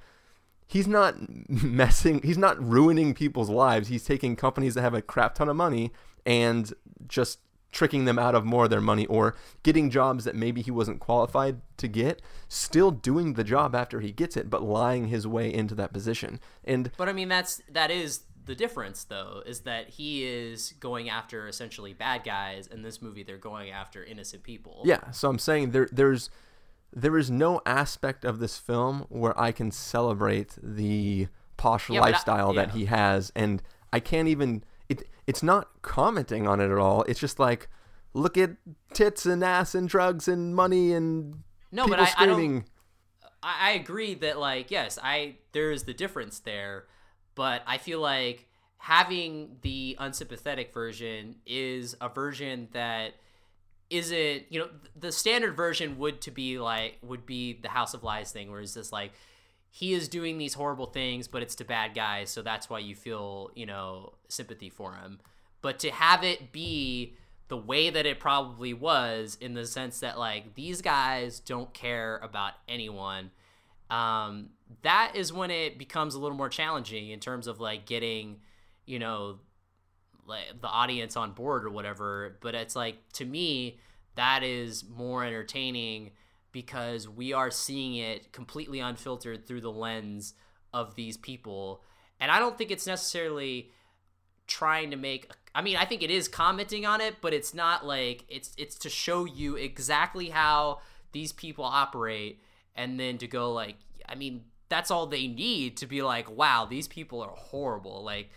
[0.66, 1.14] he's not
[1.50, 3.88] messing he's not ruining people's lives.
[3.88, 5.92] He's taking companies that have a crap ton of money
[6.24, 6.72] and
[7.06, 7.40] just
[7.72, 10.98] tricking them out of more of their money or getting jobs that maybe he wasn't
[11.00, 15.52] qualified to get, still doing the job after he gets it, but lying his way
[15.52, 16.40] into that position.
[16.64, 21.08] And But I mean, that's that is the difference, though, is that he is going
[21.08, 22.66] after essentially bad guys.
[22.66, 24.82] In this movie, they're going after innocent people.
[24.84, 26.30] Yeah, so I'm saying there there's
[26.92, 32.08] there is no aspect of this film where I can celebrate the posh Yeah, but
[32.08, 36.70] I- lifestyle that he has and I can't even it it's not commenting on it
[36.70, 37.04] at all.
[37.04, 37.68] It's just like
[38.12, 38.50] look at
[38.92, 42.52] tits and ass and drugs and money and No, people but I, I screaming.
[42.60, 42.70] don't.
[43.42, 46.86] I, I agree that like yes, I there is the difference there,
[47.34, 48.46] but I feel like
[48.78, 53.14] having the unsympathetic version is a version that
[53.90, 58.02] isn't you know the standard version would to be like would be the House of
[58.04, 59.12] Lies thing where it's just like
[59.70, 62.94] he is doing these horrible things but it's to bad guys so that's why you
[62.94, 65.20] feel you know sympathy for him.
[65.62, 67.14] But to have it be
[67.48, 72.18] the way that it probably was in the sense that like these guys don't care
[72.22, 73.30] about anyone
[73.90, 74.50] um,
[74.82, 78.36] that is when it becomes a little more challenging in terms of like getting
[78.86, 79.38] you know
[80.26, 82.36] like the audience on board or whatever.
[82.40, 83.80] But it's like to me
[84.14, 86.12] that is more entertaining
[86.52, 90.34] because we are seeing it completely unfiltered through the lens
[90.72, 91.82] of these people.
[92.20, 93.70] And I don't think it's necessarily
[94.46, 97.86] trying to make I mean, I think it is commenting on it, but it's not
[97.86, 100.80] like it's it's to show you exactly how
[101.12, 102.40] these people operate
[102.74, 103.76] and then to go like
[104.08, 108.04] I mean, that's all they need to be like, wow, these people are horrible.
[108.04, 108.30] Like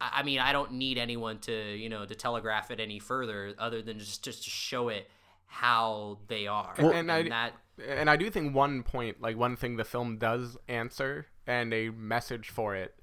[0.00, 3.82] I mean, I don't need anyone to, you know, to telegraph it any further other
[3.82, 5.10] than just just to show it
[5.52, 6.72] how they are.
[6.78, 7.52] and, and I that
[7.86, 11.90] and I do think one point, like one thing the film does answer and a
[11.90, 12.94] message for it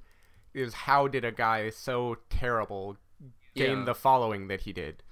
[0.54, 2.96] is how did a guy so terrible
[3.54, 3.86] gain Yeah.
[3.86, 5.04] the following that he did?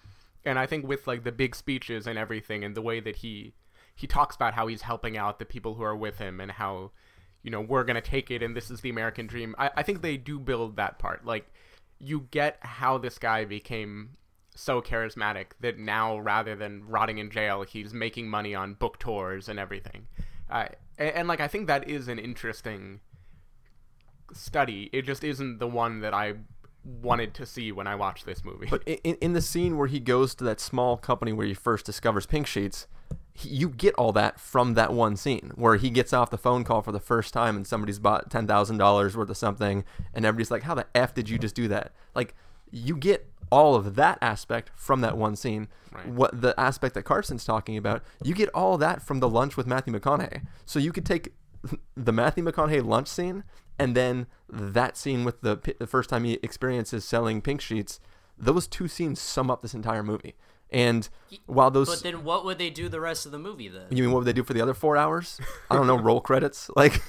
[0.45, 3.53] And I think with like the big speeches and everything and the way that he
[3.95, 6.91] he talks about how he's helping out the people who are with him and how
[7.43, 9.55] you know we're gonna take it and this is the American dream.
[9.57, 11.25] I, I think they do build that part.
[11.25, 11.51] Like
[11.99, 14.11] you get how this guy became
[14.55, 19.49] so charismatic that now rather than rotting in jail he's making money on book tours
[19.49, 20.07] and everything.
[20.49, 22.99] Uh, and, and like i think that is an interesting
[24.33, 24.89] study.
[24.91, 26.33] It just isn't the one that i
[26.83, 28.67] wanted to see when i watched this movie.
[28.69, 31.85] But in, in the scene where he goes to that small company where he first
[31.85, 32.87] discovers pink sheets,
[33.33, 36.63] he, you get all that from that one scene where he gets off the phone
[36.63, 40.25] call for the first time and somebody's bought ten thousand dollars worth of something, and
[40.25, 42.35] everybody's like, "How the f did you just do that?" Like,
[42.71, 45.69] you get all of that aspect from that one scene.
[45.91, 46.07] Right.
[46.07, 49.65] What the aspect that Carson's talking about, you get all that from the lunch with
[49.65, 50.45] Matthew McConaughey.
[50.65, 51.33] So you could take
[51.95, 53.45] the Matthew McConaughey lunch scene
[53.79, 58.01] and then that scene with the, the first time he experiences selling pink sheets.
[58.37, 60.35] Those two scenes sum up this entire movie.
[60.69, 61.07] And
[61.45, 63.85] while those, But then what would they do the rest of the movie then?
[63.89, 65.39] you mean what would they do for the other four hours?
[65.71, 65.97] I don't know.
[66.01, 67.01] roll credits, like.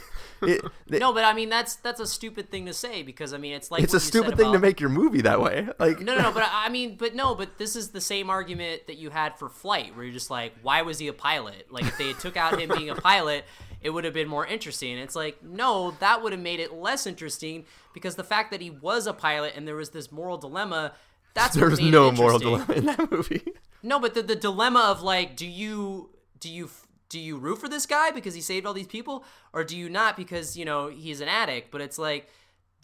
[0.42, 3.38] It, it- No, but I mean that's that's a stupid thing to say because I
[3.38, 5.68] mean it's like it's a stupid thing to make your movie that way.
[5.78, 8.86] Like No, no, no, but I mean, but no, but this is the same argument
[8.86, 11.66] that you had for Flight, where you're just like, why was he a pilot?
[11.70, 13.44] Like if they had took out him being a pilot,
[13.82, 14.92] it would have been more interesting.
[14.94, 18.60] And it's like, no, that would have made it less interesting because the fact that
[18.60, 20.92] he was a pilot and there was this moral dilemma,
[21.34, 23.42] that's what there's no moral dilemma in that movie.
[23.82, 26.68] No, but the, the dilemma of like, do you do you
[27.08, 29.88] do you root for this guy because he saved all these people, or do you
[29.88, 31.70] not because you know he's an addict?
[31.70, 32.28] But it's like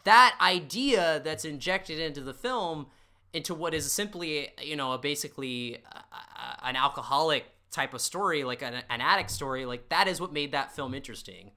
[0.05, 2.87] that idea that's injected into the film
[3.33, 8.63] into what is simply you know a basically uh, an alcoholic type of story, like
[8.63, 9.65] an, an addict story.
[9.65, 11.51] Like that is what made that film interesting.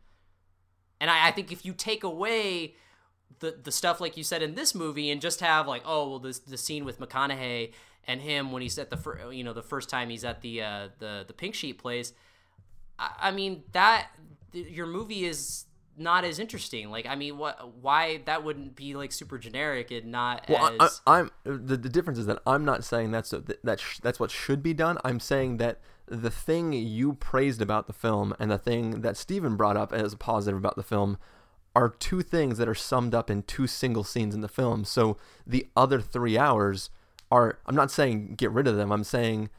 [0.99, 2.75] And I, I think if you take away
[3.39, 6.19] the the stuff like you said in this movie and just have like oh well
[6.19, 7.73] this the scene with McConaughey
[8.08, 10.62] and him when he's at the fir- you know the first time he's at the
[10.62, 12.13] uh, the the pink sheet place
[13.00, 14.10] I, I mean that
[14.54, 15.66] your movie is
[15.98, 20.08] not as interesting like I mean what why that wouldn't be like super generic and
[20.12, 23.32] not Well, as I, I, I'm the, the difference is that I'm not saying that's
[23.32, 24.98] a, that sh- that's what should be done.
[25.06, 29.56] I'm saying that the thing you praised about the film and the thing that Stephen
[29.56, 31.18] brought up as a positive about the film
[31.76, 34.86] are two things that are summed up in two single scenes in the film.
[34.86, 36.90] So the other three hours
[37.32, 38.92] are I'm not saying get rid of them.
[38.92, 39.50] I'm saying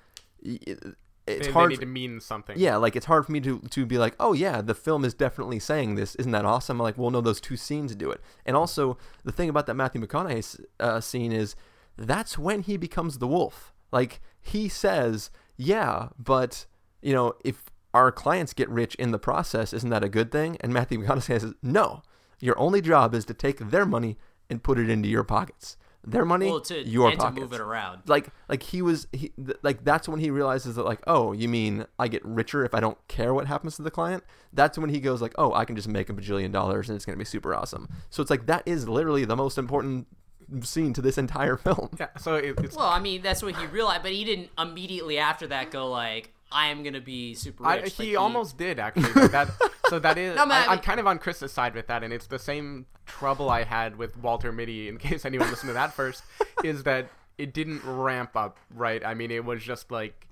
[1.27, 1.71] it's they, hard.
[1.71, 4.15] they need to mean something Yeah, like it's hard for me to to be like,
[4.21, 6.15] oh yeah, the film is definitely saying this.
[6.17, 6.81] Isn't that awesome?
[6.81, 8.21] I'm like, well, no, those two scenes do it.
[8.45, 11.57] And also, the thing about that Matthew McConaughey s- uh, scene is
[11.97, 13.73] that's when he becomes the wolf.
[13.93, 16.67] Like he says, yeah, but
[17.03, 20.57] you know, if our clients get rich in the process, isn't that a good thing?
[20.61, 22.03] And Matthew McConaughey says, no,
[22.41, 24.19] your only job is to take their money
[24.51, 25.77] and put it into your pockets.
[26.07, 28.03] Their money, well to your and pockets to move it around.
[28.07, 31.49] Like like he was he, th- like that's when he realizes that like oh you
[31.49, 34.23] mean I get richer if I don't care what happens to the client?
[34.53, 37.05] That's when he goes like oh I can just make a bajillion dollars and it's
[37.05, 37.89] gonna be super awesome.
[38.11, 40.07] So it's like that is literally the most important
[40.61, 41.91] scene to this entire film.
[41.99, 45.19] Yeah so it, it's well I mean that's what he realized but he didn't immediately
[45.19, 48.79] after that go like I am gonna be super rich I, Like, he, almost did
[48.79, 49.11] actually.
[49.15, 49.49] but that
[49.89, 50.37] so that is.
[50.37, 52.27] No, man, I I, am mean- kind of on Chris's side with that, and it's
[52.29, 54.89] the same trouble I had with Walter Mitty.
[54.89, 56.23] In case anyone listened to that first,
[56.65, 59.05] is that it didn't ramp up right.
[59.05, 60.27] I mean, it was just like,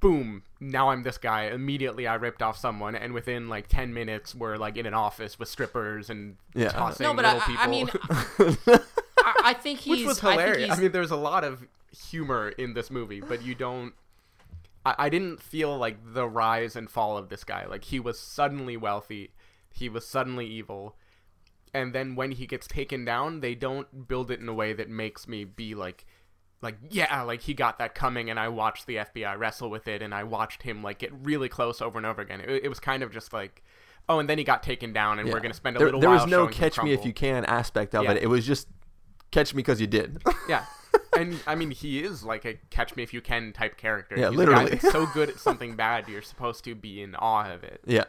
[0.00, 1.44] boom, now I'm this guy.
[1.44, 5.38] Immediately, I ripped off someone, and within like ten minutes, we're like in an office
[5.38, 6.68] with strippers and Yeah.
[6.70, 7.62] tossing no but little I, people.
[7.62, 8.78] I mean
[9.24, 10.56] I, I think he's which was hilarious.
[10.64, 11.64] I, he's- mean, there's a lot of
[12.10, 13.92] humor in this movie, but you don't.
[14.84, 17.66] I, I didn't feel like the rise and fall of this guy.
[17.66, 19.32] Like he was suddenly wealthy,
[19.70, 20.96] he was suddenly evil,
[21.74, 24.88] and then when he gets taken down, they don't build it in a way that
[24.88, 26.04] makes me be like,
[26.60, 30.02] like yeah, like he got that coming, and I watched the FBI wrestle with it,
[30.02, 32.40] and I watched him like get really close over and over again.
[32.40, 33.62] It, it was kind of just like.
[34.08, 35.34] Oh, and then he got taken down, and Yeah.
[35.34, 37.94] we're gonna spend a there, little there was no catch me if you can aspect
[37.94, 38.10] of Yeah.
[38.12, 38.66] it it was just
[39.30, 40.64] catch me because you did Yeah.
[41.14, 44.16] And I mean, he is like a catch me if you can type character.
[44.18, 44.70] Yeah, He's a guy literally.
[44.70, 47.80] that's so good at something bad, you're supposed to be in awe of it.
[47.86, 48.04] yeah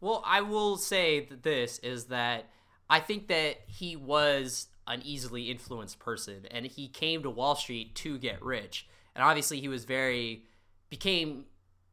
[0.00, 2.50] Well, I will say that this is that
[2.90, 7.94] I think that he was an easily influenced person and he came to Wall Street
[7.96, 8.86] to get rich.
[9.14, 10.44] And obviously he was very
[10.90, 11.44] became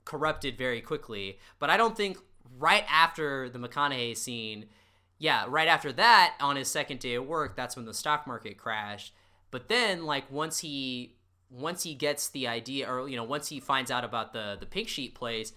[0.05, 1.39] corrupted very quickly.
[1.59, 2.17] But I don't think
[2.57, 4.65] right after the McConaughey scene,
[5.19, 8.57] yeah, right after that on his second day of work, that's when the stock market
[8.57, 9.13] crashed.
[9.51, 11.15] But then like once he
[11.49, 14.65] once he gets the idea or you know, once he finds out about the the
[14.65, 15.53] pink sheet place,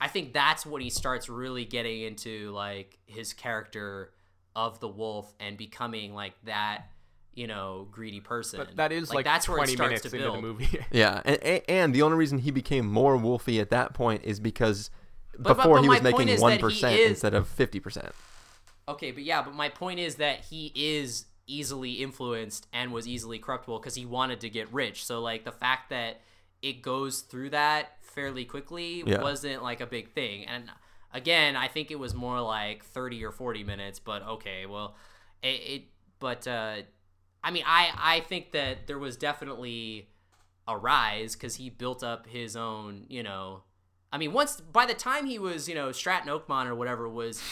[0.00, 4.12] I think that's when he starts really getting into like his character
[4.56, 6.86] of the wolf and becoming like that,
[7.34, 8.60] you know, greedy person.
[8.60, 10.36] But that is like, that's where it 20 starts minutes to into build.
[10.36, 10.78] the movie.
[10.92, 14.40] Yeah, and, and and the only reason he became more wolfy at that point is
[14.40, 14.90] because
[15.38, 18.12] but- before but he was making one is- instead of fifty percent.
[18.86, 23.38] Okay, but yeah, but my point is that he is easily influenced and was easily
[23.38, 25.04] corruptible because he wanted to get rich.
[25.04, 26.20] So like the fact that
[26.62, 29.20] it goes through that fairly quickly Yeah.
[29.20, 30.46] wasn't like a big thing.
[30.46, 30.70] And
[31.12, 34.96] again, I think it was more like 30 or 40 minutes, but okay, well
[35.42, 35.82] it, it
[36.18, 36.76] but uh
[37.42, 40.08] I mean, I I think that there was definitely
[40.66, 43.64] a rise cuz he built up his own, you know,
[44.10, 47.42] I mean, once by the time he was, you know, Stratton Oakmont or whatever was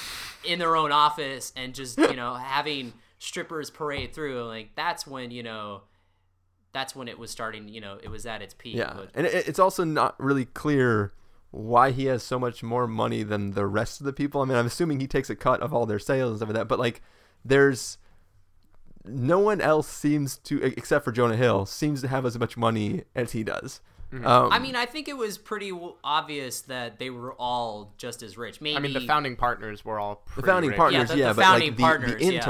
[0.45, 5.31] in their own office and just, you know, having strippers parade through, like that's when,
[5.31, 5.83] you know,
[6.73, 8.75] that's when it was starting, you know, it was at its peak.
[8.75, 11.12] Yeah, But and it's also not really clear
[11.51, 14.41] why he has so much more money than the rest of the people.
[14.41, 16.57] I mean, I'm assuming he takes a cut of all their sales and stuff like
[16.57, 17.01] that, but like,
[17.45, 17.99] there's
[19.05, 23.05] no one else seems to, except for Jonah Hill, seems to have as much money
[23.14, 23.81] as he does.
[24.12, 28.23] Um, I mean, I think it was pretty w- obvious that they were all just
[28.23, 28.61] as rich.
[28.61, 30.77] Maybe I mean, the founding partners were all the founding rich.
[30.77, 32.41] partners, the- yeah, the but founding like the, partners, the yeah.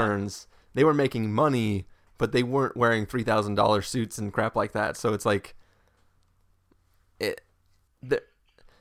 [0.73, 4.71] They were making money, but they weren't wearing three thousand dollars suits and crap like
[4.73, 4.97] that.
[4.97, 5.55] So it's like,
[7.19, 7.41] it,
[8.01, 8.21] they're,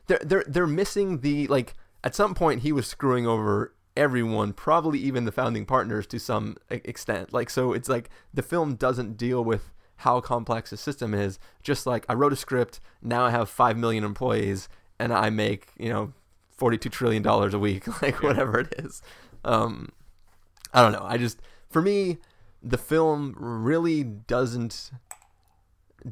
[0.06, 1.74] they're they're missing the like.
[2.04, 6.56] At some point, he was screwing over everyone, probably even the founding partners to some
[6.68, 7.32] extent.
[7.32, 11.38] Like, so it's like the film doesn't deal with how complex the system is.
[11.62, 14.68] Just like I wrote a script, now I have five million employees,
[14.98, 16.12] and I make you know
[16.50, 19.02] forty-two trillion dollars a week, like whatever it is.
[19.44, 19.90] Um,
[20.74, 21.04] I don't know.
[21.04, 21.40] I just,
[21.72, 22.18] for me,
[22.62, 24.90] the film really doesn't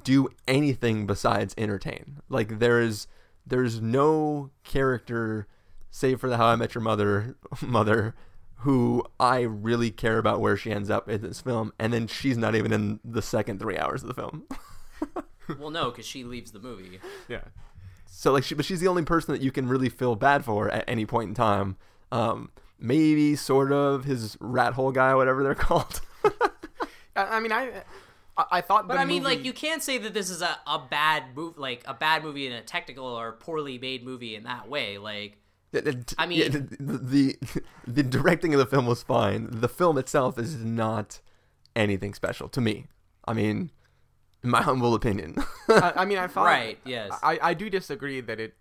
[0.02, 2.20] do anything besides entertain.
[2.28, 3.06] Like there is,
[3.46, 5.46] there's no character,
[5.90, 8.14] save for the How I Met Your Mother mother,
[8.58, 12.36] who I really care about where she ends up in this film, and then she's
[12.36, 14.44] not even in the second three hours of the film.
[15.58, 17.00] well, no, because she leaves the movie.
[17.28, 17.44] Yeah.
[18.06, 20.70] So like, she, but she's the only person that you can really feel bad for
[20.70, 21.76] at any point in time.
[22.12, 22.50] Um,
[22.80, 26.00] maybe sort of his rat hole guy, whatever they're called.
[26.24, 27.82] I, I mean, I
[28.36, 30.58] I, I thought, But the I mean, like, you can't say that this is a,
[30.66, 34.44] a bad move, like a bad movie in a technical or poorly made movie in
[34.44, 34.98] that way.
[34.98, 35.38] Like,
[35.72, 37.38] The- the- I mean- yeah, the, the
[37.86, 39.48] the directing of the film was fine.
[39.50, 41.20] The film itself is not
[41.76, 42.86] anything special to me.
[43.26, 43.70] I mean,
[44.42, 45.36] in my humble opinion.
[45.68, 47.12] I, I mean, I thought Right, yes.
[47.22, 48.54] I, I do disagree that it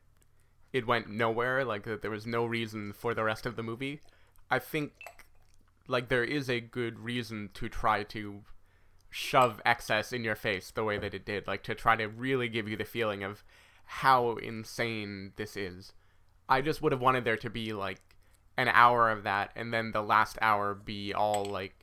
[0.74, 1.66] it went nowhere.
[1.66, 4.02] Like that there was no reason for the rest of the movie.
[4.50, 4.92] I think
[5.88, 8.42] like there is a good reason to try to
[9.10, 11.48] shove excess in your face the way that it did.
[11.48, 13.44] Like to try to really give you the feeling of
[13.86, 15.94] how insane this is.
[16.48, 18.02] I just would have wanted there to be like
[18.58, 21.74] an hour of that, and then the last hour be all like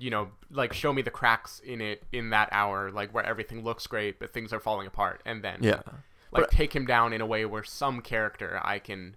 [0.00, 3.64] you know, like show me the cracks in it in that hour, like where everything
[3.64, 5.82] looks great but things are falling apart, and then Yeah.
[6.30, 9.16] Like But- take him down in a way where some character I can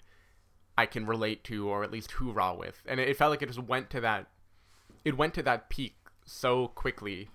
[0.78, 3.48] I can relate to or at least hoorah with, and it, it felt like it
[3.48, 4.28] just went to that
[5.04, 5.96] it went to that peak
[6.26, 7.30] so quickly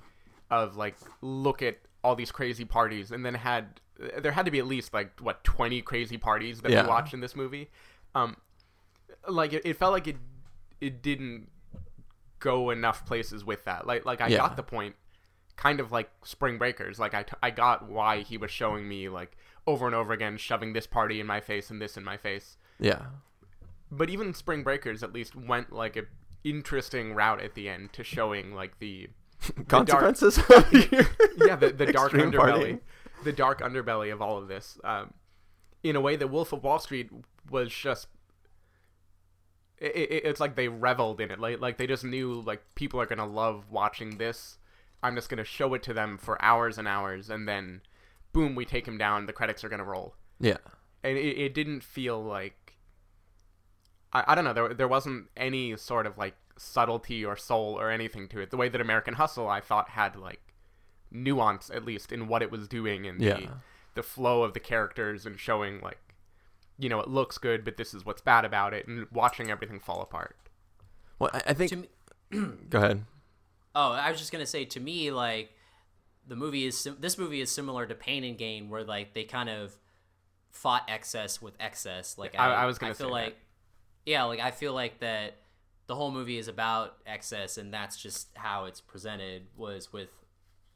[0.50, 3.80] of like look at all these crazy parties, and then had
[4.18, 6.82] there had to be at least like what twenty crazy parties that Yeah.
[6.82, 7.70] we watched in this movie,
[8.14, 8.36] um,
[9.28, 10.16] like it, it felt like it
[10.80, 11.48] it didn't
[12.38, 13.86] go enough places with that.
[13.86, 14.38] Like like I Yeah.
[14.38, 14.94] got the point,
[15.56, 16.98] kind of like Spring Breakers.
[16.98, 19.36] Like I, t- I got why he was showing me like
[19.66, 22.56] over and over again, shoving this party in my face and this in my face.
[22.78, 23.06] yeah.
[23.90, 26.02] But even Spring Breakers at least went like a
[26.42, 29.08] interesting route at the end to showing like the
[29.56, 30.38] the dark- Consequences.
[31.36, 32.80] yeah, the, the dark underbelly, partying.
[33.22, 34.78] the dark underbelly of all of this.
[34.82, 35.14] Um,
[35.84, 37.10] in a way, that Wolf of Wall Street
[37.50, 38.08] was just.
[39.78, 41.38] It, it, it's like they reveled in it.
[41.38, 44.58] Like like they just knew like people are gonna love watching this.
[45.02, 47.82] I'm just gonna show it to them for hours and hours, and then,
[48.36, 49.26] boom, we take him down.
[49.26, 50.58] The credits are gonna roll, yeah.
[51.02, 52.74] and it, it didn't feel like.
[54.12, 54.52] I, I don't know.
[54.52, 58.50] There there wasn't any sort of like subtlety or soul or anything to it.
[58.50, 60.40] The way that American Hustle, I thought, had like
[61.10, 63.50] nuance at least in what it was doing and the Yeah.
[63.94, 65.98] the flow of the characters and showing like
[66.78, 69.80] you know, it looks good, but this is what's bad about it, and watching everything
[69.80, 70.36] fall apart.
[71.18, 71.70] Well, I, I think.
[71.70, 71.88] To me-
[72.68, 73.04] go ahead.
[73.74, 75.50] Oh, I was just gonna say to me like
[76.26, 79.24] the movie is sim- this movie is similar to Pain and Gain where like they
[79.24, 79.76] kind of
[80.50, 82.18] fought excess with excess.
[82.18, 83.24] Like I- I, I was gonna I feel say that.
[83.26, 83.36] like
[84.04, 85.36] yeah, like I feel like that
[85.86, 90.08] the whole movie is about excess and that's just how it's presented was with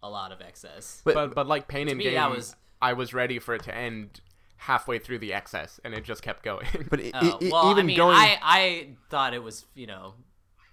[0.02, 1.02] a lot of excess.
[1.04, 3.74] But but, like Pain and me, Gain, that was- I was ready for it to
[3.76, 4.20] end
[4.56, 6.66] halfway through the excess, and it just kept going.
[6.90, 8.16] But i Uh, i- well, even I mean, going.
[8.16, 10.14] I I thought it was you know,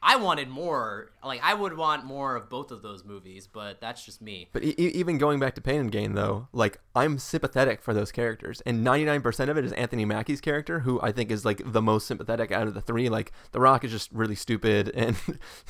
[0.02, 1.12] I wanted more.
[1.24, 4.50] Like I would want more of both of those movies, but that's just me.
[4.52, 8.12] But e- even going back to Pain and Gain, though, like I'm sympathetic for those
[8.12, 11.82] characters, and 99% of it is Anthony Mackie's character, who I think is like the
[11.82, 13.10] most sympathetic out of the three.
[13.10, 15.18] Like The Rock is just really stupid, and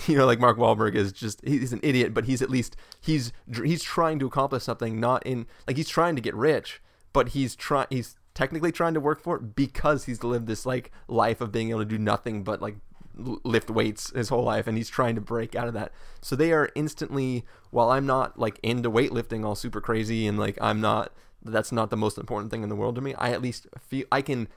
[0.07, 3.31] you know, like Mark Wahlberg is just he's an idiot, but he's at least he's
[3.63, 6.81] he's trying to accomplish something, not in like he's trying to get rich,
[7.13, 10.91] but he's trying he's technically trying to work for it because he's lived this like
[11.07, 12.75] life of being able to do nothing but like
[13.17, 15.91] lift weights his whole life and he's trying to break out of that.
[16.21, 20.57] So they are instantly while i'm not like into weightlifting all super crazy and like
[20.61, 21.11] i'm not
[21.43, 24.05] that's not the most important thing in the world to me i at least feel
[24.11, 24.47] i can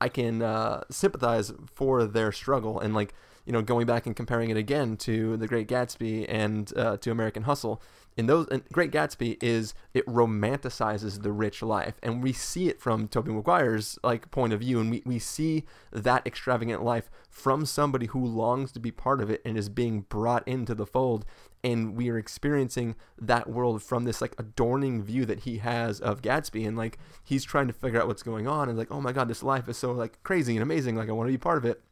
[0.00, 3.14] i can uh, sympathize for their struggle and like
[3.48, 7.10] you know going back and comparing it again to the great gatsby and uh, to
[7.10, 7.82] american hustle
[8.18, 11.94] in those and great gatsby is it romanticizes the rich life.
[12.02, 15.64] And we see it from tobey maguire's like point of view and we, we see
[15.92, 20.00] that extravagant life from somebody who longs to be part of it and is being
[20.00, 21.24] brought into the fold.
[21.62, 26.20] And we are experiencing that world from this like adorning view that he has of
[26.20, 26.66] gatsby.
[26.66, 29.28] And like he's trying to figure out what's going on and like oh my god
[29.28, 31.64] this life is so like crazy and amazing like i want to be part of
[31.64, 31.82] it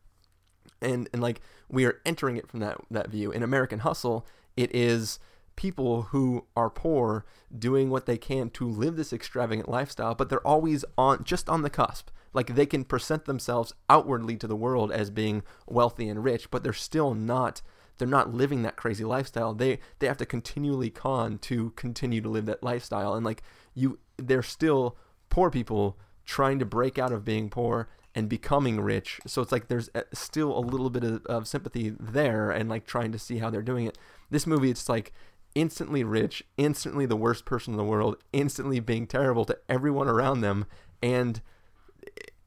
[0.87, 3.31] and and like we are entering it from that that view.
[3.31, 4.27] In american hustle
[4.57, 5.19] it is
[5.57, 7.25] people who are poor
[7.57, 11.63] doing what they can to live this extravagant lifestyle but they're always on just on
[11.63, 12.11] the cusp.
[12.33, 16.63] Like they can present themselves outwardly to the world as being wealthy and rich but
[16.63, 17.63] they're still not
[17.99, 19.55] they're not living that crazy lifestyle.
[19.55, 23.15] They they have to continually con to continue to live that lifestyle.
[23.15, 23.43] And like
[23.75, 24.97] you they're still
[25.31, 29.21] poor people trying to break out of being poor and becoming rich.
[29.27, 32.87] So it's like there's uh, still a little bit of, of sympathy there and like
[32.87, 33.99] trying to see how they're doing it.
[34.31, 35.13] This movie it's like
[35.55, 40.41] instantly rich instantly the worst person in the world instantly being terrible to everyone around
[40.41, 40.65] them.
[41.03, 41.43] And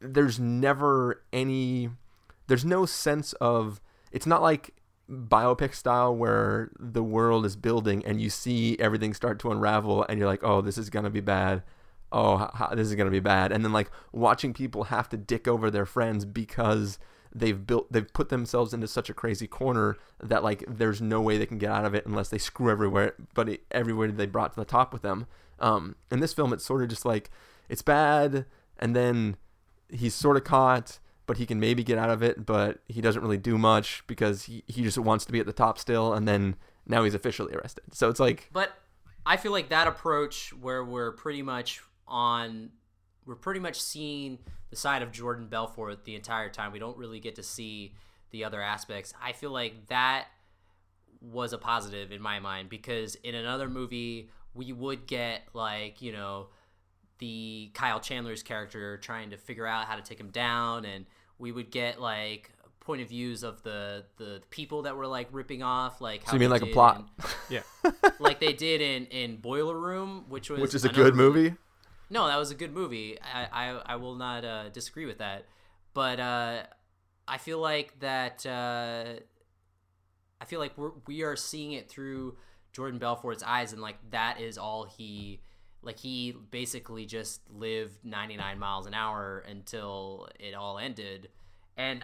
[0.01, 1.91] there's never any
[2.47, 3.79] there's no sense of
[4.11, 4.73] it's not like
[5.07, 10.17] biopic style where the world is building and you see everything start to unravel and
[10.17, 11.61] you're like oh this is gonna be bad
[12.11, 13.51] oh h- h- this is gonna be bad.
[13.51, 16.99] And then like watching people have to dick over their friends because
[17.33, 21.37] they've built they've put themselves into such a crazy corner that like there's no way
[21.37, 24.59] they can get out of it unless they screw everywhere but everywhere they brought to
[24.59, 25.27] the top with them.
[25.59, 27.29] Um in this film it's sort of just like
[27.67, 28.45] it's bad
[28.79, 29.37] and then
[29.89, 33.21] he's sort of caught but he can maybe get out of it but he doesn't
[33.21, 36.27] really do much because he, he just wants to be at the top still and
[36.27, 36.55] then
[36.87, 37.83] now he's officially arrested.
[37.91, 38.71] So it's like But
[39.25, 42.71] I feel like that approach where we're pretty much on
[43.25, 44.39] we're pretty much seeing
[44.69, 46.71] the side of Jordan Belfort the entire time.
[46.71, 47.93] We don't really get to see
[48.31, 49.13] the other aspects.
[49.21, 50.25] I feel like that
[51.21, 56.11] was a positive in my mind because in another movie we would get like, you
[56.11, 56.47] know,
[57.19, 61.05] the Kyle Chandler's character trying to figure out how to take him down and
[61.37, 65.61] we would get like point of views of the the people that were like ripping
[65.61, 67.05] off like how So you mean like a plot?
[67.49, 67.91] in- yeah.
[68.19, 71.55] like they did in in Boiler Room, which was which is a another good movie
[72.09, 73.17] No, that was a good movie.
[73.21, 75.45] I I, I will not uh, disagree with that,
[75.93, 76.63] but uh,
[77.27, 78.45] I feel like that.
[78.45, 79.19] Uh,
[80.41, 82.37] I feel like we're we are seeing it through
[82.73, 85.41] Jordan Belfort's eyes, and like that is all he.
[85.81, 91.29] Like he basically just lived 99 miles an hour until it all ended.
[91.77, 92.03] And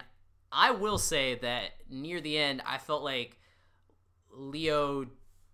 [0.50, 3.38] I will say that near the end, I felt like
[4.30, 5.04] Leo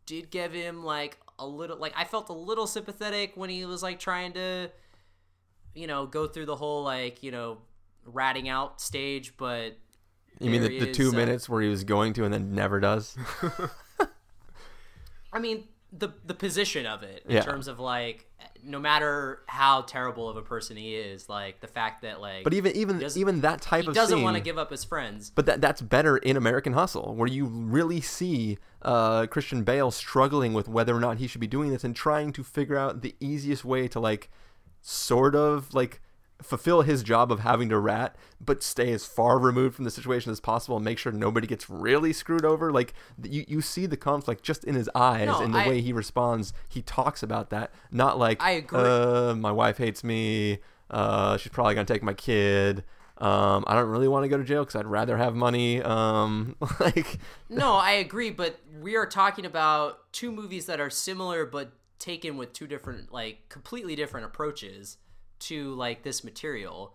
[0.07, 3.83] did give him like a little like I felt a little sympathetic when he was
[3.83, 4.71] like trying to
[5.75, 7.59] you know go through the whole like you know
[8.05, 9.77] ratting out stage but
[10.41, 12.53] you mean the, the is, two uh, minutes where he was going to and then
[12.55, 13.17] never does
[15.33, 17.43] I mean the the position of it in Yeah.
[17.43, 18.27] terms of like
[18.65, 22.55] no matter how terrible of a person he is like the fact that like but
[22.55, 25.31] even even even that type he of doesn't want to give up his friends.
[25.35, 30.53] But that that's better in American Hustle, where you really see uh, Christian Bale struggling
[30.53, 33.15] with whether or not he should be doing this and trying to figure out the
[33.21, 34.31] easiest way to like
[34.81, 36.01] sort of like
[36.43, 40.31] fulfill his job of having to rat, but stay as far removed from the situation
[40.33, 42.71] as possible and make sure nobody gets really screwed over.
[42.73, 45.81] Like you, you see the conflict just in his eyes No, and the I- way
[45.81, 46.53] he responds.
[46.69, 48.81] He talks about that, not like I agree.
[48.81, 50.59] Uh, my wife hates me.
[50.91, 52.85] Uh, she's probably gonna take my kid.
[53.19, 55.81] Um, I don't really want to go to jail because I'd rather have money.
[55.81, 57.19] Um, like,
[57.49, 61.71] No, I agree, but we are talking about two movies that are similar but
[62.01, 64.97] taken with two different like completely different approaches
[65.47, 66.95] to like this material.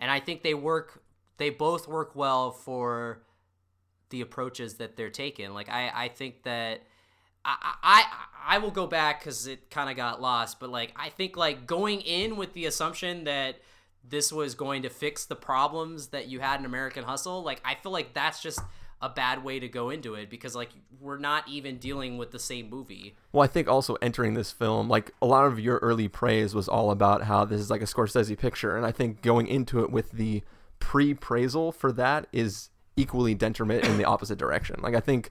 [0.00, 1.02] And I think they work
[1.36, 3.22] they both work well for
[4.10, 5.52] the approaches that they're taking.
[5.52, 6.82] Like I I think that
[7.44, 8.04] I I
[8.46, 11.66] I will go back cuz it kind of got lost, but like I think like
[11.66, 13.56] going in with the assumption that
[14.06, 17.74] this was going to fix the problems that you had in American Hustle, like I
[17.74, 18.60] feel like that's just
[19.00, 20.70] a bad way to go into it because like
[21.00, 23.14] we're not even dealing with the same movie.
[23.32, 26.68] Well, I think also entering this film, like a lot of your early praise was
[26.68, 29.90] all about how this is like a Scorsese picture, and I think going into it
[29.90, 30.42] with the
[30.78, 34.76] pre-praisal for that is equally detriment in the opposite direction.
[34.80, 35.30] Like I think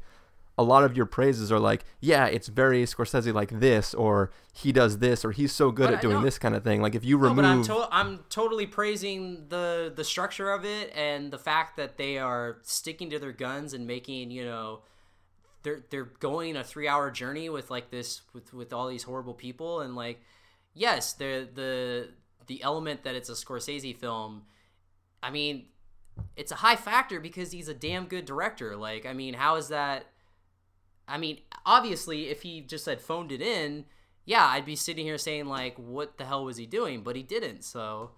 [0.58, 4.72] a lot of your praises are like, yeah, it's very Scorsese like this, or he
[4.72, 6.82] does this, or he's so good But at doing this kind of thing.
[6.82, 10.64] Like if you No, remove, but I'm to- I'm totally praising the the structure of
[10.66, 14.82] it and the fact that they are sticking to their guns and making you know
[15.64, 19.34] they're they're going a three hour journey with like this with with all these horrible
[19.34, 20.22] people and like
[20.76, 22.10] yes the the
[22.48, 24.44] the element that it's a Scorsese film.
[25.24, 25.68] I mean,
[26.36, 28.76] it's a high factor because he's a damn good director.
[28.76, 30.08] Like, I mean, how is that?
[31.08, 33.86] I mean, obviously, if he just had phoned it in,
[34.26, 37.04] yeah, I'd be sitting here saying like, what the hell was he doing?
[37.04, 37.64] But he didn't.
[37.64, 38.12] So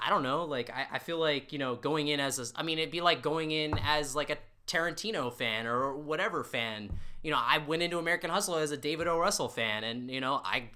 [0.00, 0.44] I don't know.
[0.44, 3.00] Like, I, I feel like you know, going in as a, I mean, it'd be
[3.00, 6.90] like going in as like a Tarantino fan or whatever fan.
[7.22, 9.18] You know, I went into American Hustle as a David O.
[9.18, 10.70] Russell fan, and you know, I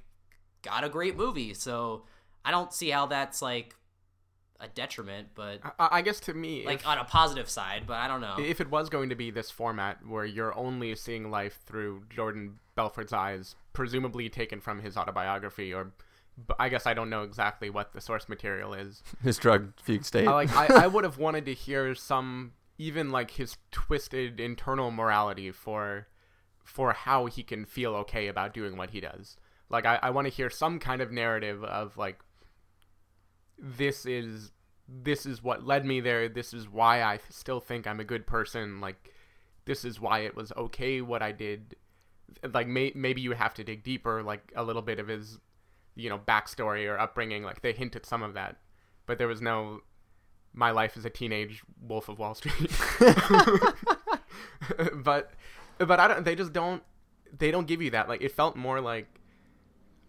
[0.62, 1.54] got a great movie.
[1.54, 2.04] So
[2.44, 3.74] I don't see how that's like
[4.60, 7.84] a detriment, but I, I guess to me, like if- on a positive side.
[7.86, 8.36] But I don't know.
[8.38, 12.58] If it was going to be this format where you're only seeing life through Jordan
[12.74, 15.92] Belfort's eyes, presumably taken from his autobiography, or
[16.58, 19.02] I guess I don't know exactly what the source material is.
[19.22, 20.28] his drug fugue state.
[20.28, 24.90] I, like I, I would have wanted to hear some even like his twisted internal
[24.90, 26.06] morality for
[26.62, 29.36] for how he can feel okay about doing what he does.
[29.70, 32.20] Like I, I want to hear some kind of narrative of like
[33.58, 34.52] this is
[34.88, 36.28] this is what led me there.
[36.28, 38.80] This is why I still think I'm a good person.
[38.80, 39.12] Like
[39.64, 41.76] this is why it was okay what I did.
[42.52, 45.38] Like may, maybe you have to dig deeper, like a little bit of his,
[45.94, 47.42] you know, backstory or upbringing.
[47.42, 48.56] Like they hint at some of that,
[49.06, 49.80] but there was no
[50.54, 52.70] my life as a teenage Wolf of Wall Street.
[54.94, 55.32] but
[55.78, 56.24] but I don't.
[56.24, 56.82] They just don't.
[57.36, 58.08] They don't give you that.
[58.08, 59.20] Like it felt more like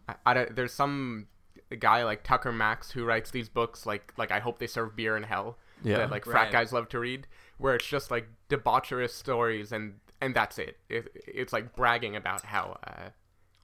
[0.08, 1.28] I, I don't, there's some
[1.76, 5.16] guy like Tucker Max who writes these books like like I hope they serve beer
[5.18, 5.58] in hell.
[5.84, 5.98] Yeah.
[5.98, 6.52] that like frat Right.
[6.52, 7.26] guys love to read,
[7.58, 10.78] where it's just like debaucherous stories and and that's it.
[10.90, 13.10] it it's like bragging about how uh,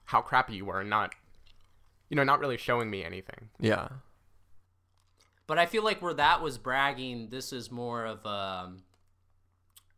[0.06, 1.14] how crappy you were, not
[2.10, 3.50] you know, not really showing me anything.
[3.60, 3.88] yeah.
[5.48, 8.84] But I feel like where that was bragging, this is more of um,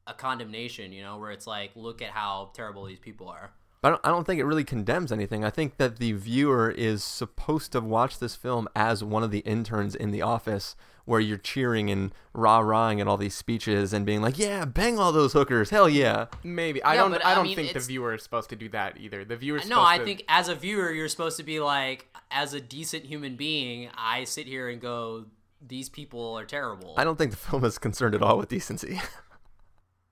[0.05, 3.51] a condemnation, you know, where it's like, look at how terrible these people are.
[3.83, 5.45] I don't, I don't think it really condemns anything.
[5.45, 9.39] I think that the viewer is supposed to watch this film as one of the
[9.39, 10.75] interns in the office
[11.05, 15.11] where you're cheering and rah-rahing at all these speeches and being like, yeah, bang all
[15.13, 15.69] those hookers.
[15.69, 16.25] Hell yeah.
[16.43, 17.11] Maybe I Yeah, don't.
[17.11, 19.23] but, I I don't mean, think the viewer is supposed to do that either.
[19.23, 19.61] The viewer.
[19.67, 23.37] No, I think as a viewer, you're supposed to be like, as a decent human
[23.37, 25.25] being, I sit here and go,
[25.65, 26.93] these people are terrible.
[26.97, 28.99] I don't think the film is concerned at all with decency.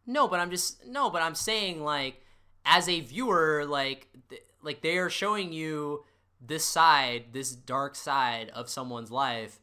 [0.08, 2.22] No, but I'm just no, but I'm saying like
[2.66, 6.04] as a viewer, like th- like they are showing you
[6.46, 9.60] this side, this dark side of someone's life,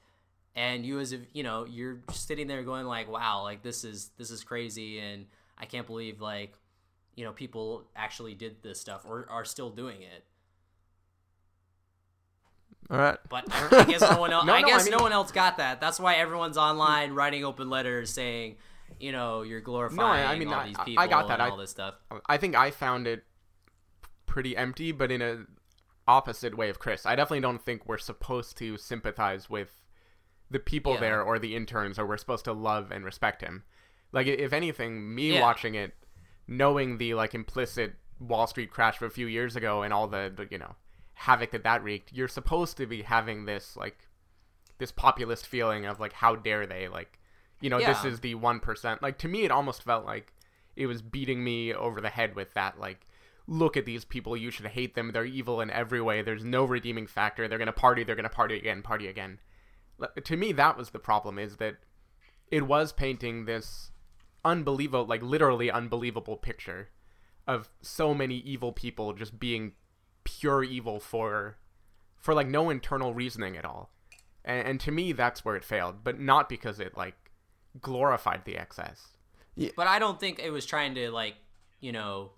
[0.55, 4.11] and you as if you know you're sitting there going like, wow, like this is
[4.19, 5.27] this is crazy, and
[5.59, 6.53] I can't believe like
[7.15, 10.25] you know people actually did this stuff or are still doing it.
[12.91, 13.19] all right.
[13.29, 14.45] But I, I guess no one else.
[14.47, 15.81] No, I no, I guess mean- no one else got that.
[15.81, 18.57] That's why everyone's online writing open letters saying,
[19.01, 21.35] you know, you're glorifying mean, all I- these people I got that.
[21.35, 21.95] and I- all this stuff.
[22.27, 23.25] I think I found it
[24.27, 25.45] pretty empty, but in a
[26.09, 27.07] opposite way of Chris.
[27.07, 29.83] I definitely don't think we're supposed to sympathize with
[30.51, 31.01] the people Yeah.
[31.01, 33.65] there or the interns, or we're supposed to love and respect him.
[34.11, 35.41] Like, if anything, me Yeah.
[35.41, 35.95] watching it,
[36.47, 40.33] knowing the like implicit Wall Street crash of a few years ago and all the,
[40.35, 40.75] the you know
[41.15, 44.09] havoc that that wreaked, you're supposed to be having this like
[44.79, 47.19] this populist feeling of like how dare they like
[47.63, 50.33] you know this is the 1% like to me it almost felt like
[50.77, 53.07] it was beating me over the head with that like
[53.47, 56.65] look at these people you should hate them they're evil in every way there's no
[56.65, 59.39] redeeming factor they're going to party they're going to party again party again.
[60.25, 61.77] To me that was the problem is that
[62.51, 63.91] it was painting this
[64.45, 66.89] unbelievable like literally unbelievable picture
[67.47, 69.73] of so many evil people just being
[70.25, 71.59] pure evil for
[72.17, 73.91] for like no internal reasoning at all.
[74.45, 77.22] And, and to me that's where it failed, but not because it like
[77.81, 79.09] glorified the excess.
[79.77, 81.35] But I don't think it was trying to like,
[81.81, 82.31] you know,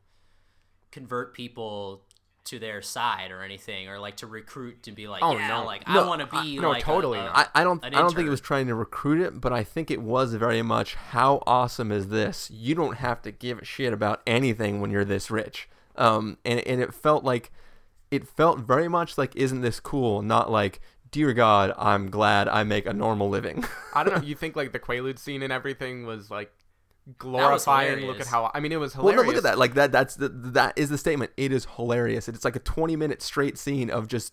[0.91, 2.03] convert people
[2.45, 5.64] to their side or anything, or like to recruit to be like, Oh, yeah, no.
[5.64, 7.51] like No, I want to be no, like a- totally a- not.
[7.55, 9.91] I, I don't I don't think it was trying to recruit it, but I think
[9.91, 12.51] it was very much how awesome is this?
[12.51, 15.68] You don't have to give a shit about anything when you're this rich.
[15.97, 17.51] Um, and and it felt like
[18.11, 20.20] it felt very much like isn't this cool?
[20.20, 20.82] Not like
[21.15, 23.65] dear God, I'm glad I make a normal living.
[23.95, 24.21] I don't know.
[24.25, 26.53] You think like the Quaalude scene and everything was like
[27.19, 28.05] glorifying?
[28.05, 29.23] Look at how I mean it was well, hilarious.
[29.23, 29.59] no, look at that.
[29.59, 29.93] Like that.
[29.93, 31.31] That's the that is the statement.
[31.37, 32.29] It is hilarious.
[32.29, 34.33] It's like a 20 minute straight scene of just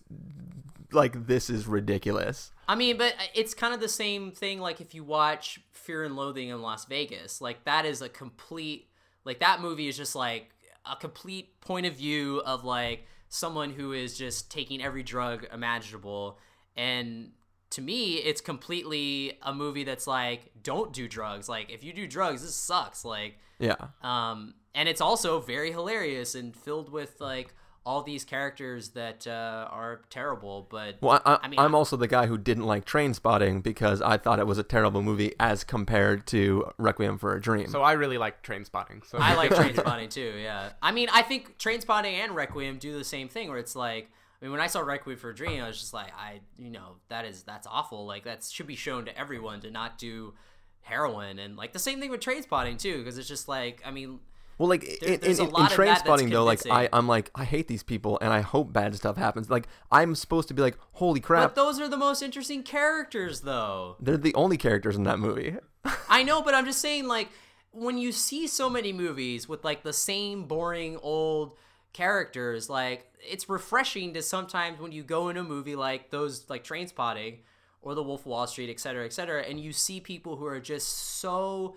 [0.90, 2.50] like this is ridiculous.
[2.66, 4.58] I mean, but uh, it's kind of the same thing.
[4.58, 8.88] Like if you watch Fear and Loathing in Las Vegas, like that is a complete,
[9.24, 10.50] like that movie is just like
[10.84, 16.38] a complete point of view of like someone who is just taking every drug imaginable.
[16.76, 17.32] And
[17.70, 21.48] to me, it's completely a movie that's like, don't do drugs.
[21.48, 23.04] Like if you do drugs, this sucks.
[23.04, 23.76] Like, Yeah.
[24.02, 27.54] um, and it's also very hilarious and filled with like
[27.84, 30.68] all these characters that uh, are terrible.
[30.70, 34.00] But Well, I, I, I mean, I'm also the guy who didn't like Trainspotting because
[34.00, 37.66] I thought it was a terrible movie as compared to Requiem for a Dream.
[37.68, 39.04] So I really like Trainspotting.
[39.06, 40.34] So I like Train Spotting too.
[40.40, 44.10] Yeah, I mean, I think Trainspotting and Requiem do the same thing, where it's like,
[44.42, 46.70] I mean, when I saw Requiem for a Dream, I was just like, I, you
[46.70, 48.06] know, that is that's awful.
[48.06, 50.34] Like that should be shown to everyone to not do
[50.80, 54.18] heroin, and like the same thing with Trainspotting too, because it's just like, I mean,
[54.58, 57.30] well, like there- in, in, a in, lot of Trainspotting though, like I, I'm like
[57.36, 59.48] I hate these people and I hope bad stuff happens.
[59.48, 63.42] Like I'm supposed to be like, holy crap, but those are the most interesting characters,
[63.42, 63.94] though.
[64.00, 65.56] they're the only characters in that movie.
[66.08, 67.28] I know, but I'm just saying, like,
[67.70, 71.56] when you see so many movies with like the same boring old
[71.92, 76.64] characters, like it's refreshing to sometimes when you go in a movie like those, like
[76.64, 77.38] Trainspotting
[77.80, 80.46] or The Wolf of Wall Street, et cetera, et cetera, and you see people who
[80.46, 81.76] are just so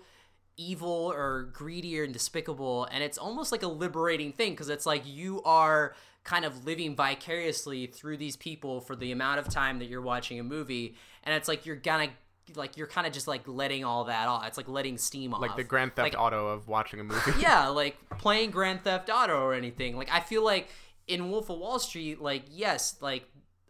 [0.56, 5.02] evil or greedy or despicable, and it's almost like a liberating thing because it's like
[5.06, 5.94] you are
[6.24, 10.40] kind of living vicariously through these people for the amount of time that you're watching
[10.40, 12.08] a movie, and it's like you're gonna
[12.54, 14.46] like you're kind of just like letting all that off.
[14.46, 15.40] It's like letting steam off.
[15.40, 17.32] like the Grand Theft Like, Auto of watching a movie.
[17.40, 19.96] yeah, like playing Grand Theft Auto or anything.
[19.96, 20.68] Like I feel like
[21.06, 23.24] in Wolf of Wall Street, like yes, like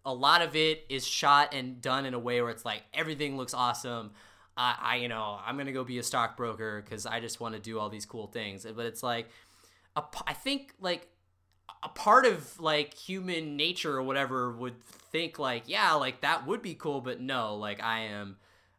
[0.04, 3.36] a lot of it is shot and done in a way where it's like everything
[3.36, 4.12] looks awesome.
[4.56, 7.60] I, I you know, I'm gonna go be a stockbroker because I just want to
[7.60, 8.66] do all these cool things.
[8.76, 9.28] But it's like,
[9.96, 11.08] a I think like
[11.82, 16.62] a part of like human nature or whatever would think like, yeah, like that would
[16.62, 18.36] be cool, but no, like I am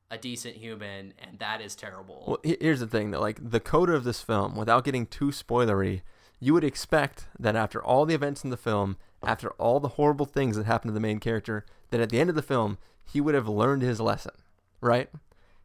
[0.09, 2.23] a decent human and that is terrible.
[2.27, 6.01] Well, here's the thing though, like the coda of this film, without getting too spoilery,
[6.39, 10.25] you would expect that after all the events in the film, after all the horrible
[10.25, 13.19] things that happened to the main character, that at the end of the film, he
[13.19, 14.33] would have learned his lesson,
[14.81, 15.09] right?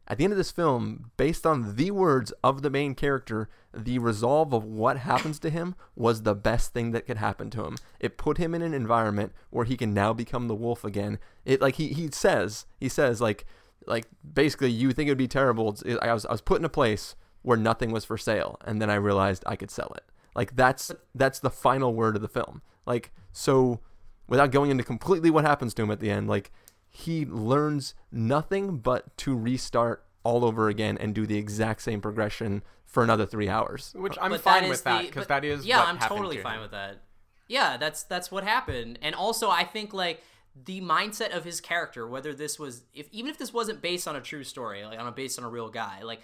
[0.07, 3.99] At the end of this film, based on the words of the main character, the
[3.99, 7.77] resolve of what happens to him was the best thing that could happen to him.
[8.01, 11.19] It put him in an environment where he can now become the wolf again.
[11.45, 13.45] It like he, he says, he says like
[13.87, 15.75] like basically you think it would be terrible.
[16.01, 18.89] I was I was put in a place where nothing was for sale and then
[18.89, 20.03] I realized I could sell it.
[20.35, 22.61] Like that's that's the final word of the film.
[22.85, 23.79] Like so
[24.27, 26.51] without going into completely what happens to him at the end, like
[26.89, 32.63] he learns nothing but to restart all over again and do the exact same progression
[32.85, 33.93] for another three hours.
[33.97, 36.37] Which I'm But fine is with that because that is yeah what i'm happened totally
[36.37, 36.61] to fine him.
[36.61, 37.01] with that
[37.47, 40.21] yeah that's that's what happened and also i think like
[40.65, 44.15] the mindset of his character whether this was if even if this wasn't based on
[44.15, 46.21] a true story like on a based on a real guy like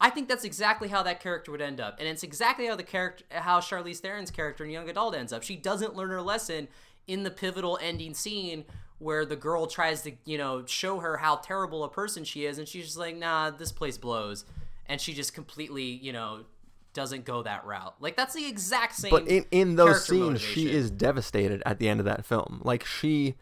[0.00, 2.82] I think that's exactly how that character would end up, and it's exactly how the
[2.82, 5.42] character, how Charlize Theron's character in Young Adult ends up.
[5.42, 6.68] She doesn't learn her lesson
[7.06, 8.64] in the pivotal ending scene
[8.98, 12.58] where the girl tries to, you know, show her how terrible a person she is,
[12.58, 14.44] and she's just like, "Nah, this place blows,"
[14.86, 16.44] and she just completely, you know,
[16.92, 17.94] doesn't go that route.
[18.00, 19.10] Like that's the exact same.
[19.10, 22.60] But in, in those scenes, she is devastated at the end of that film.
[22.64, 23.36] Like she,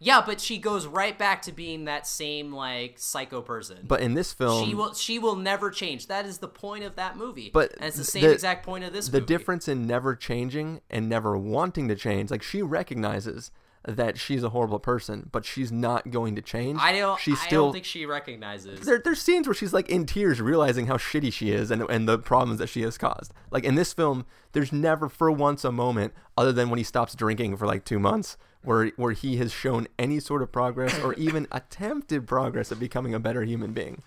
[0.00, 3.78] Yeah, but she goes right back to being that same like psycho person.
[3.88, 6.08] but in this film, she will she will never change.
[6.08, 7.50] That is the point of that movie.
[7.52, 9.26] But and it's the th- same exact point of this the movie.
[9.26, 13.50] difference in never changing and never wanting to change, like she recognizes
[13.86, 16.78] that she's a horrible person, but she's not going to change.
[16.80, 17.20] I don't.
[17.20, 17.64] She's I still.
[17.64, 18.80] don't think she recognizes.
[18.80, 22.08] there, there's scenes where she's like in tears, realizing how shitty she is and and
[22.08, 23.32] the problems that she has caused.
[23.50, 27.14] Like in this film, there's never for once a moment, other than when he stops
[27.14, 31.14] drinking for like two months, where where he has shown any sort of progress or
[31.14, 34.02] even attempted progress at becoming a better human being.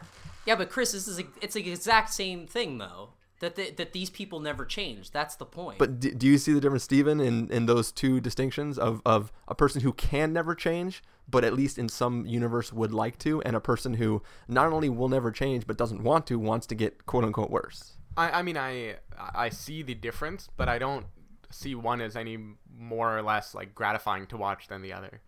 [0.45, 3.09] Yeah, but Chris, this is a, it's the exact same thing though.
[3.39, 5.11] that they, that these people never change.
[5.11, 5.77] That's the point.
[5.77, 9.31] But do, do you see the difference, Stephen, in, in those two distinctions of, of
[9.47, 13.41] a person who can never change, but at least in some universe would like to,
[13.43, 16.75] and a person who not only will never change, but doesn't want to, wants to
[16.75, 17.97] get quote unquote worse?
[18.15, 21.05] I, I mean, I I see the difference, but I don't
[21.49, 22.37] see one as any
[22.77, 25.21] more or less like gratifying to watch than the other.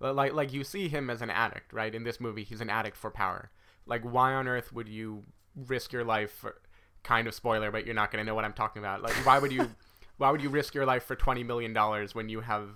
[0.00, 1.94] Like like you see him as an addict, right?
[1.94, 3.50] In this movie, he's an addict for power.
[3.86, 6.56] Like, why on earth would you risk your life for
[7.02, 9.02] kind of spoiler, but you're not going to know what I'm talking about.
[9.02, 9.70] Like, why would you,
[10.16, 12.68] why would you risk your life for twenty million dollars when you have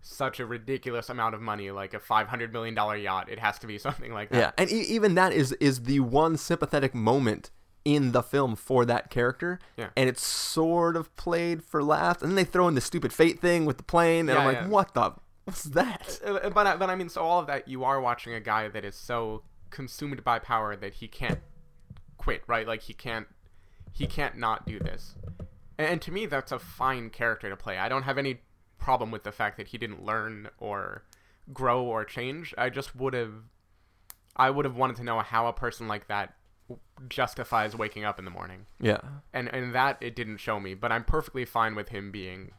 [0.00, 3.28] such a ridiculous amount of money, like a five hundred million dollar yacht?
[3.28, 4.38] It has to be something like that.
[4.38, 7.50] Yeah, and e- even that is is the one sympathetic moment
[7.84, 9.58] in the film for that character.
[9.76, 9.88] Yeah.
[9.96, 13.40] And it's sort of played for laughs, and then they throw in the stupid fate
[13.40, 14.68] thing with the plane, and Yeah, I'm like, yeah.
[14.68, 15.12] what the.
[15.44, 16.20] What's that?
[16.24, 18.68] Uh, But I- but I mean, so all of that, you are watching a guy
[18.68, 21.40] that is so consumed by power that he can't
[22.16, 22.66] quit, right?
[22.66, 23.26] Like he can't
[23.90, 25.16] he can't not do this.
[25.76, 27.76] And, and to me, that's a fine character to play.
[27.78, 28.40] I don't have any
[28.78, 31.02] problem with the fact that he didn't learn or
[31.52, 32.54] grow or change.
[32.56, 33.32] I just would have
[34.36, 36.34] I would have wanted to know how a person like that
[37.08, 38.66] justifies waking up in the morning.
[38.80, 39.00] Yeah.
[39.32, 42.52] And and that it didn't show me, but I'm perfectly fine with him being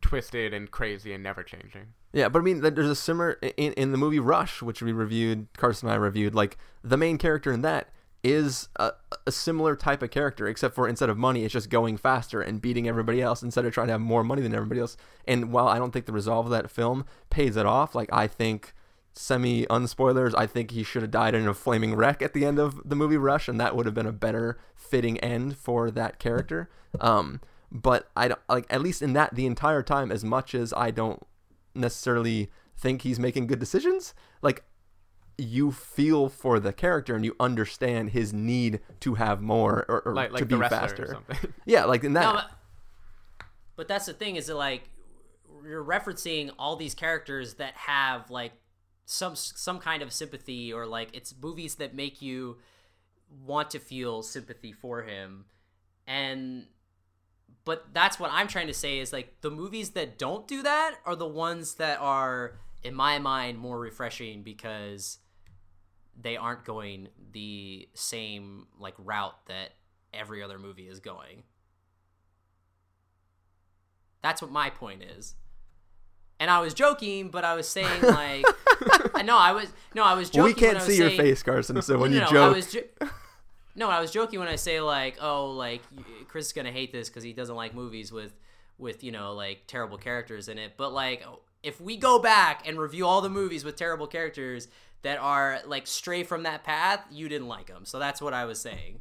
[0.00, 1.94] twisted and crazy and never changing.
[2.12, 5.48] Yeah, but I mean, there's a similar in in the movie Rush, which we reviewed.
[5.56, 6.34] Carson and I reviewed.
[6.34, 7.88] Like the main character in that
[8.22, 8.92] is a,
[9.26, 12.62] a similar type of character, except for instead of money, it's just going faster and
[12.62, 14.96] beating everybody else instead of trying to have more money than everybody else.
[15.28, 18.26] And while I don't think the resolve of that film pays it off, like I
[18.26, 18.72] think
[19.14, 22.58] semi unspoilers, I think he should have died in a flaming wreck at the end
[22.58, 26.18] of the movie Rush, and that would have been a better fitting end for that
[26.18, 26.68] character.
[27.00, 27.40] Um,
[27.70, 30.90] but I don't like at least in that the entire time, as much as I
[30.90, 31.22] don't
[31.74, 34.64] necessarily think he's making good decisions, like
[35.36, 40.14] you feel for the character and you understand his need to have more or, or
[40.14, 41.48] Like- to like be the wrestler or faster.
[41.66, 42.22] Yeah, like in that.
[42.22, 42.50] No, but,
[43.76, 44.88] but that's the thing is that like
[45.64, 48.52] you're referencing all these characters that have like
[49.06, 52.56] some some kind of sympathy or like it's movies that make you
[53.44, 55.44] want to feel sympathy for him
[56.06, 56.66] and
[57.64, 60.96] but that's what I'm trying to say is like the movies that don't do that
[61.06, 65.18] are the ones that are in my mind more refreshing because
[66.20, 69.70] they aren't going the same like route that
[70.12, 71.42] every other movie is going.
[74.22, 75.34] That's what my point is.
[76.40, 78.44] And I was joking, but I was saying like
[79.24, 80.44] no, I was no, I was joking.
[80.44, 81.80] we can't see your face, Carson.
[81.82, 83.08] So when no, you no, I joke, was jo-
[83.74, 85.82] no, I was joking when I say like, oh, like
[86.28, 88.34] Chris is gonna hate this because he doesn't like movies with,
[88.78, 90.72] with you know like terrible characters in it.
[90.76, 91.24] But like,
[91.62, 94.68] if we go back and review all the movies with terrible characters
[95.02, 97.84] that are like stray from that path, you didn't like them.
[97.84, 99.00] So that's what I was saying.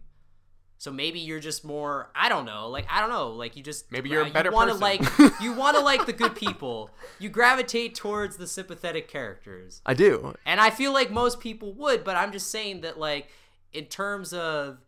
[0.84, 3.90] So maybe you're just more, I don't know, like I don't know, like you just
[3.90, 4.82] Maybe you're a uh, better you wanna person.
[4.82, 6.90] like you want to like the good people.
[7.20, 9.82] You gravitate towards the sympathetic characters.
[9.86, 10.34] I do.
[10.46, 13.30] And I feel like most people would, but I'm just saying that like
[13.72, 14.80] in terms of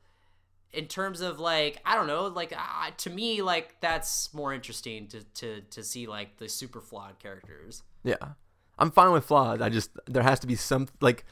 [0.74, 5.08] in terms of like I don't know, like uh, to me like that's more interesting
[5.08, 7.84] to to to see like the super flawed characters.
[8.04, 8.34] Yeah,
[8.78, 9.62] I'm fine with flawed.
[9.62, 11.24] I just there has to be some like.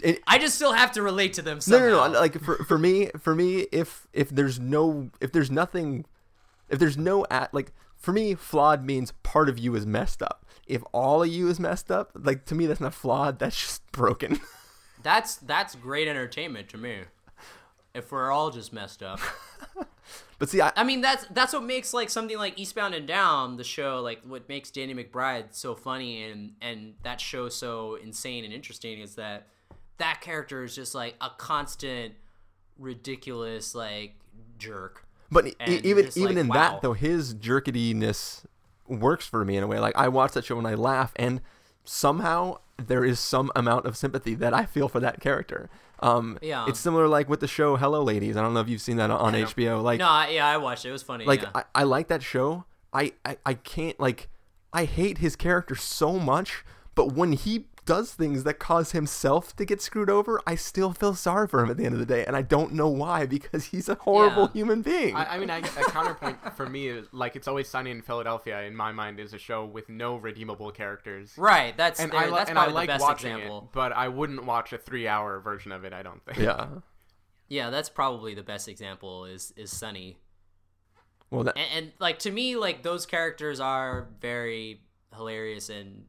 [0.00, 1.86] It, I just still have to relate to them no, somehow.
[1.88, 2.20] no, no.
[2.20, 6.04] Like for for me, for me, if if there's no, if there's nothing,
[6.68, 10.44] if there's no at like for me, flawed means part of you is messed up.
[10.66, 13.38] If all of you is messed up, like to me, that's not flawed.
[13.38, 14.40] That's just broken.
[15.02, 16.98] That's that's great entertainment to me.
[17.92, 19.18] If we're all just messed up.
[20.38, 23.56] but see, I, I mean that's that's what makes like something like Eastbound and Down,
[23.56, 28.44] the show, like what makes Danny McBride so funny and and that show so insane
[28.44, 29.48] and interesting is that
[29.98, 32.14] that character is just like a constant
[32.78, 34.14] ridiculous like
[34.58, 35.06] jerk.
[35.30, 36.54] But And even even like, in wow.
[36.54, 38.44] that though, his jerkidiness
[38.86, 39.78] works for me in a way.
[39.78, 41.40] Like I watch that show and I laugh, and
[41.84, 45.70] somehow there is some amount of sympathy that I feel for that character.
[46.00, 46.66] Um, Yeah.
[46.68, 48.36] it's similar like with the show Hello Ladies.
[48.36, 49.82] I don't know if you've seen that on HBO.
[49.82, 50.88] Like no, I, yeah, I watched it.
[50.88, 51.24] It was funny.
[51.24, 51.50] like yeah.
[51.54, 52.64] I, I like that show.
[52.92, 54.28] I, I I can't like
[54.72, 56.64] I hate his character so much,
[56.94, 61.14] but when he does things that cause himself to get screwed over, I still feel
[61.14, 63.64] sorry for him at the end of the day, and I don't know why because
[63.66, 64.52] he's a horrible Yeah.
[64.52, 65.16] human being.
[65.16, 68.62] I, I mean, I, a counterpoint for me is like it's always sunny in Philadelphia.
[68.62, 71.32] In my mind, is a show with no redeemable characters.
[71.36, 73.58] Right, that's and I li- that's and I probably the like best watching example.
[73.70, 75.92] it, but I wouldn't watch a three-hour version of it.
[75.92, 76.38] I don't think.
[76.38, 76.66] yeah.
[77.48, 80.18] yeah, that's probably the best example is is Sunny.
[81.30, 84.82] Well, that, and, and like to me like those characters are very
[85.16, 86.04] hilarious and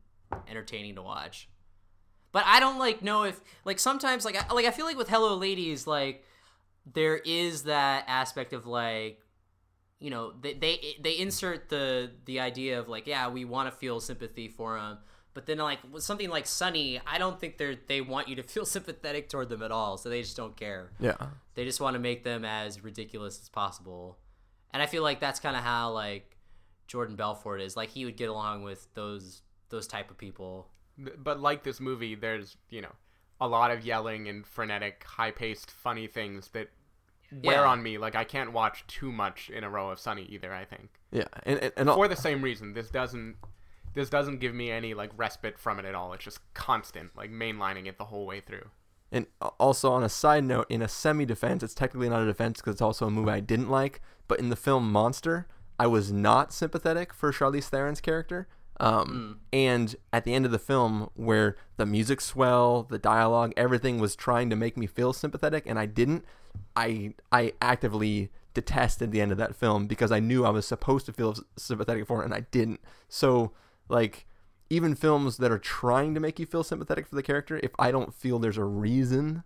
[0.47, 1.47] entertaining to watch
[2.34, 5.10] but i don't like know if like sometimes like I, like i feel like with
[5.10, 6.26] hello ladies like
[6.92, 9.22] there is that aspect of like
[10.00, 13.78] you know they they, they insert the the idea of like yeah we want to
[13.78, 14.98] feel sympathy for them
[15.34, 18.44] but then like with something like sunny i don't think they're they want you to
[18.54, 20.92] feel sympathetic toward them at all so they just don't care.
[21.00, 21.16] Yeah.
[21.56, 24.18] they just want to make them as ridiculous as possible.
[24.72, 26.38] And i feel like that's kind of how like
[26.88, 27.78] jordan belfort is.
[27.78, 32.16] Like he would get along with those those type of people but like this movie,
[32.16, 32.91] there's you know
[33.41, 36.70] a lot of yelling and frenetic, high-paced, funny things that
[37.44, 37.68] wear Yeah.
[37.68, 37.98] on me.
[37.98, 40.54] Like I can't watch too much in a row of Sunny either.
[40.54, 41.26] I think Yeah.
[41.44, 43.36] And and, and for the same reason, this doesn't
[43.96, 46.14] this doesn't give me any like respite from it at all.
[46.14, 48.70] It's just constant, like mainlining it the whole way through.
[49.12, 49.28] And
[49.60, 52.82] also on a side note, in a semi-defense, it's technically not a defense because it's
[52.82, 54.02] also a movie I didn't like.
[54.28, 55.46] But in the film Monster,
[55.78, 58.48] I was not sympathetic for Charlize Theron's character.
[58.80, 63.99] Um, And at the end of the film, where the music swell, the dialogue, everything
[63.99, 66.26] was trying to make me feel sympathetic, and I didn't.
[66.76, 71.05] I I actively detested the end of that film because I knew I was supposed
[71.07, 72.82] to feel sympathetic for it, and I didn't.
[73.09, 73.51] So
[73.89, 74.26] like
[74.69, 77.91] even films that are trying to make you feel sympathetic for the character, if I
[77.91, 79.43] don't feel there's a reason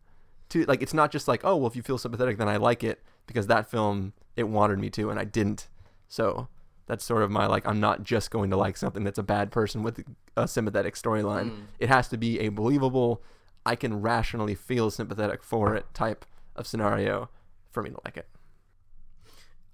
[0.50, 2.84] to like it's not just like, oh well if you feel sympathetic then I like
[2.84, 5.68] it because that film it wanted me to and I didn't.
[6.08, 6.48] So
[6.88, 9.52] that's sort of my like I'm not just going to like something that's a bad
[9.52, 10.04] person with
[10.36, 11.64] a sympathetic storyline.
[11.80, 13.22] It has to be a believable
[13.66, 16.26] I can rationally feel sympathetic for it type
[16.56, 17.30] of scenario
[17.70, 18.28] for me to like it.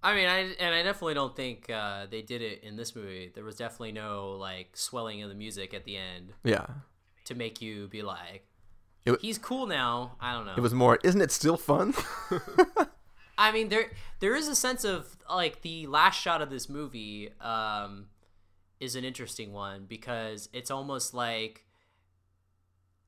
[0.01, 3.31] I mean, I and I definitely don't think uh, they did it in this movie.
[3.33, 6.65] There was definitely no like swelling of the music at the end Yeah.
[7.25, 8.45] to make you be like,
[9.05, 10.55] It "He's cool now." I don't know.
[10.57, 11.93] It was more isn't it still fun?
[13.37, 17.29] I mean, there there is a sense of like the last shot of this movie
[17.41, 18.07] um,
[18.79, 21.65] is an interesting one because it's almost like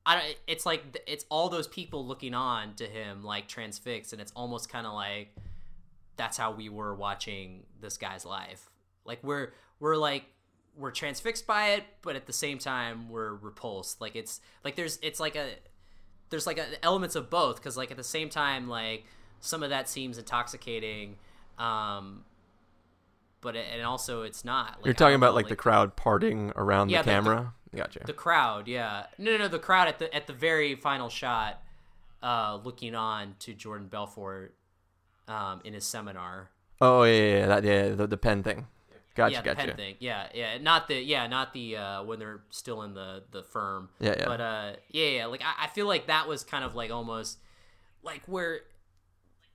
[0.04, 0.36] I don't.
[0.46, 4.68] It's like it's all those people looking on to him like transfixed, and it's almost
[4.68, 5.34] kind of like
[6.16, 8.70] that's how we were watching this guy's life.
[9.04, 10.24] Like we're we're like
[10.76, 14.00] we're transfixed by it, but at the same time we're repulsed.
[14.00, 15.50] Like it's like there's it's like a
[16.30, 19.04] there's like a, elements of both because like at the same time like
[19.46, 21.16] some of that seems intoxicating
[21.58, 22.24] um
[23.40, 26.52] but it, and also it's not like, You're talking about know, like, the crowd parting
[26.56, 27.52] around Yeah, the the- the- camera.
[27.74, 28.00] gotcha.
[28.04, 31.62] the crowd yeah no no no the crowd at the at the very final shot
[32.22, 34.54] uh looking on to jordan belfort
[35.28, 38.66] um in his seminar oh yeah, yeah, yeah, that, yeah, the, the pen thing.
[39.14, 39.66] Gotcha, yeah, the gotcha.
[39.68, 39.94] pen thing.
[39.98, 43.88] Yeah, yeah, not the yeah, not the uh, when they're still in the the firm.
[43.98, 44.24] Yeah, yeah.
[44.26, 45.26] But uh, yeah, yeah.
[45.26, 47.38] Like I, I feel like that was kind of like almost
[48.02, 48.60] like we're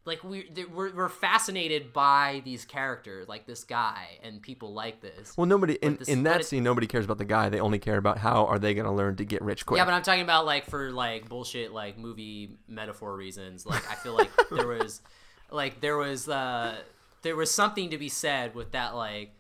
[0.06, 5.36] like we we're, we're fascinated by these characters, like this guy and people like this.
[5.38, 7.50] Well, nobody in, this- in that it- scene, nobody cares about the guy.
[7.50, 9.78] They only care about how are they going to learn to get rich quick.
[9.78, 13.66] Yeah, but I'm talking about like for like bullshit like movie metaphor reasons.
[13.66, 15.02] Like I feel like there was
[15.52, 16.76] like there was uh
[17.22, 19.36] there was something to be said with that like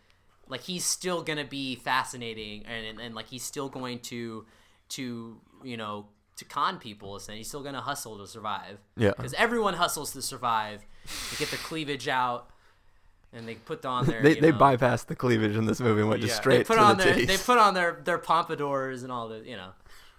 [0.47, 4.45] like he's still gonna be fascinating and and, and like he's still going to
[4.89, 6.05] to you know
[6.41, 8.77] to con people and he's still gonna hustle to survive.
[8.97, 9.13] Yeah.
[9.17, 10.81] Because everyone hustles to survive.
[11.31, 12.49] They get the cleavage out.
[13.33, 16.01] And they put on their they you they know, bypassed the cleavage in this movie
[16.01, 16.41] and went just Yeah.
[16.41, 17.27] straight they put to on the their titties.
[17.27, 19.69] they put on their their pompadours and all the you know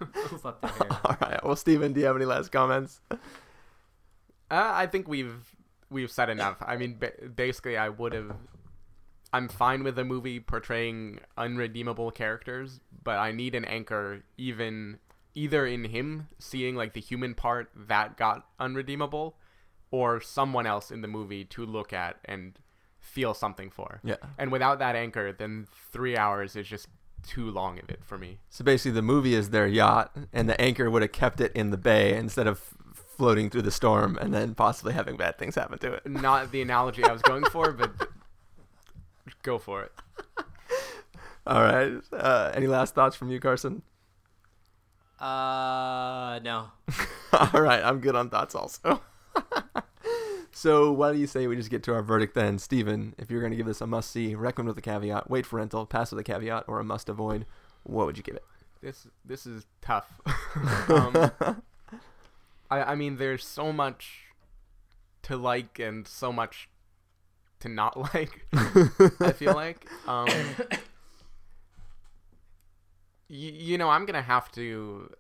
[0.00, 1.00] poof up their hair.
[1.04, 1.44] All right.
[1.44, 3.00] Well, Stephen, do you have any last comments?
[3.10, 3.16] Uh,
[4.50, 5.54] I think we've
[5.90, 6.56] we've said enough.
[6.60, 6.98] I mean,
[7.36, 8.34] basically, I would have.
[9.34, 14.98] I'm fine with a movie portraying unredeemable characters, but I need an anchor, even
[15.34, 19.36] either in him seeing like the human part that got unredeemable,
[19.90, 22.58] or someone else in the movie to look at and
[22.98, 24.00] feel something for.
[24.02, 24.16] Yeah.
[24.38, 26.88] And without that anchor, then three hours is just
[27.22, 28.38] too long of it for me.
[28.48, 31.70] So basically, the movie is their yacht, and the anchor would have kept it in
[31.70, 32.74] the bay instead of
[33.16, 36.06] floating through the storm and then possibly having bad things happen to it.
[36.06, 37.92] Not the analogy I was going for, but
[39.42, 39.92] go for it.
[41.46, 41.92] All right.
[42.12, 43.82] Uh, any last thoughts from you, Carson?
[45.22, 46.66] Uh, no.
[47.32, 49.00] All right, I'm good on thoughts also.
[50.50, 53.14] so why do you say we just get to our verdict then, Stephen?
[53.18, 55.58] If you're going to give this a must see, recommend with a caveat, wait for
[55.58, 57.46] rental, pass with a caveat, or a must avoid,
[57.84, 58.44] what would you give it?
[58.82, 60.20] This this is tough.
[60.88, 61.30] um,
[62.68, 64.24] I I mean, there's so much
[65.22, 66.68] to like and so much
[67.60, 68.44] to not like.
[68.52, 69.86] I feel like.
[70.08, 70.26] Um,
[73.32, 75.10] you, you know, I'm gonna have to.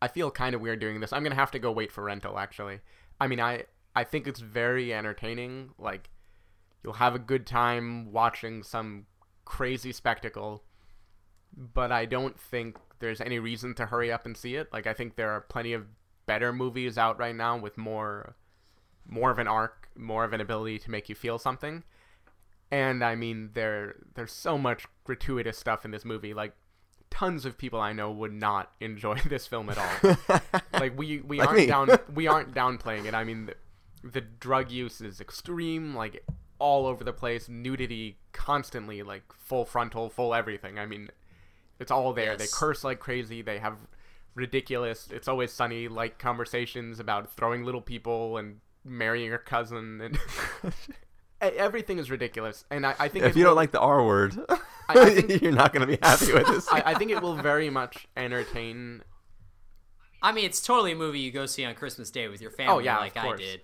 [0.00, 1.12] I feel kind of weird doing this.
[1.12, 2.38] I'm gonna have to go wait for rental.
[2.38, 2.80] Actually,
[3.20, 5.70] I mean, I I think it's very entertaining.
[5.78, 6.10] Like,
[6.82, 9.06] you'll have a good time watching some
[9.44, 10.64] crazy spectacle
[11.56, 14.72] but I don't think there's any reason to hurry up and see it.
[14.72, 15.86] Like I think there are plenty of
[16.26, 18.36] better movies out right now with more
[19.06, 21.82] more of an arc, more of an ability to make you feel something.
[22.70, 26.32] And I mean, there there's so much gratuitous stuff in this movie.
[26.32, 26.54] Like,
[27.12, 30.16] tons of people I know would not enjoy this film at all.
[30.72, 31.66] like we we Like aren't me.
[31.66, 33.14] down we aren't downplaying it.
[33.14, 33.54] I mean, the,
[34.02, 36.24] the drug use is extreme, like
[36.58, 37.48] all over the place.
[37.48, 40.78] Nudity constantly, like full frontal, full everything.
[40.78, 41.10] I mean,
[41.78, 42.36] it's all there.
[42.36, 43.42] They curse like crazy.
[43.42, 43.76] They have
[44.34, 45.08] ridiculous.
[45.12, 50.18] It's always sunny like conversations about throwing little people and marrying your cousin and.
[51.42, 54.04] E- Everything is ridiculous, and I, I think If it you don't like the R
[54.04, 56.68] word, I- I think- you're not going to be happy with this.
[56.72, 59.02] I, I think it will very much entertain
[60.24, 62.72] I mean, it's totally a movie you go see on Christmas Day with your family,
[62.74, 63.60] Oh, yeah, of like I did.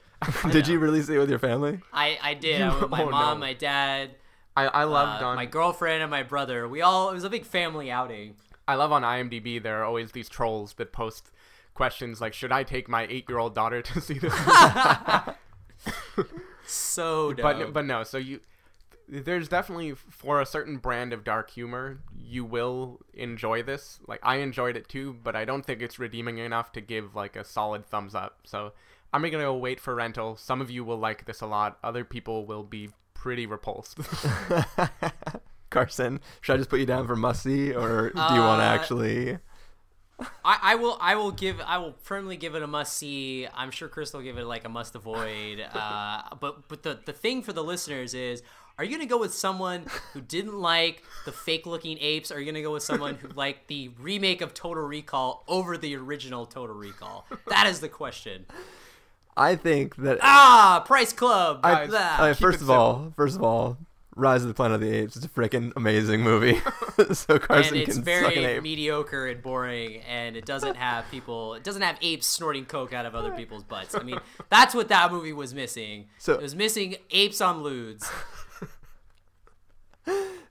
[0.51, 1.79] did you really see it with your family?
[1.93, 2.61] I I did.
[2.62, 3.47] I went with my Oh, mom, no.
[3.47, 4.16] my dad,
[4.57, 6.66] I, I loved uh, on my girlfriend, and my brother.
[6.66, 7.11] We all.
[7.11, 8.35] It was a big family outing.
[8.66, 11.31] I love on IMDb there are always these trolls that post
[11.74, 16.26] questions like should I take my 8-year-old daughter to see this movie?
[16.69, 17.43] So dope.
[17.43, 18.41] but but no, so you
[19.09, 24.01] there's definitely for a certain brand of dark humor, you will enjoy this.
[24.07, 27.35] Like I enjoyed it too, but I don't think it's redeeming enough to give like
[27.37, 28.41] a solid thumbs up.
[28.45, 28.73] So
[29.12, 30.37] I'm gonna go wait for rental.
[30.37, 31.79] Some of you will like this a lot.
[31.83, 33.99] Other people will be pretty repulsed.
[35.71, 38.64] Carson, should I just put you down for must see, or do you want to
[38.64, 39.39] Uh, actually?
[40.45, 43.47] I, I will I will give I will firmly give it a must see.
[43.55, 45.61] I'm sure Chris will give it like a must avoid.
[45.73, 48.43] Uh, but but the the thing for the listeners is.
[48.77, 52.31] Are you gonna go with someone who didn't like the fake looking apes?
[52.31, 55.77] Or are you gonna go with someone who liked the remake of Total Recall over
[55.77, 57.27] the original Total Recall?
[57.49, 58.47] That is the question.
[59.37, 60.19] I think that.
[60.23, 61.59] Ah, Price Club.
[61.64, 62.16] I, Blah.
[62.21, 63.79] I- first of all, first of all,
[64.19, 66.61] Rise of the Planet of the Apes is a freaking amazing movie.
[67.12, 71.09] so Carson and it's can suck an very mediocre and boring and it doesn't have
[71.11, 74.19] people it doesn't have apes snorting coke out of other people's butts i mean
[74.51, 78.11] that's what that movie was missing So- it was missing apes on ludes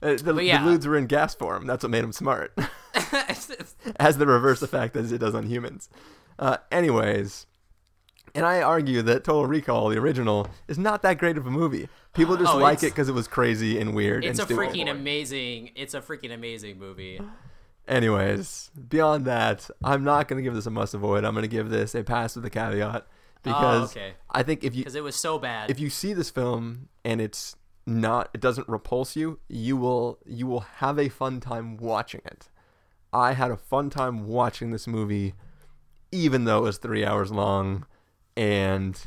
[0.00, 0.62] Uh, the, the yeah.
[0.64, 1.66] ludes were in gas form.
[1.66, 2.56] That's what made them smart.
[3.98, 5.88] Has the reverse effect as it does on humans.
[6.38, 7.47] Uh, anyways,
[8.38, 11.88] and I argue that Total Recall, the original, is not that great of a movie.
[12.14, 14.70] People just Oh, like it because it was crazy and weird it's a and stupid.
[14.74, 17.20] freaking amazing it's a freaking amazing movie
[17.86, 21.24] Anyways, beyond that, I'm not gonna give this a must avoid.
[21.24, 23.10] I'm gonna give this a pass with a caveat oh,
[23.42, 24.12] because Oh, okay.
[24.30, 27.20] I think if you because it was so bad if you see this film and
[27.20, 32.20] it's not it doesn't repulse you you will you will have a fun time watching
[32.26, 32.50] it
[33.14, 35.32] i had a fun time watching this movie
[36.12, 37.86] even though it was three hours long
[38.38, 38.98] and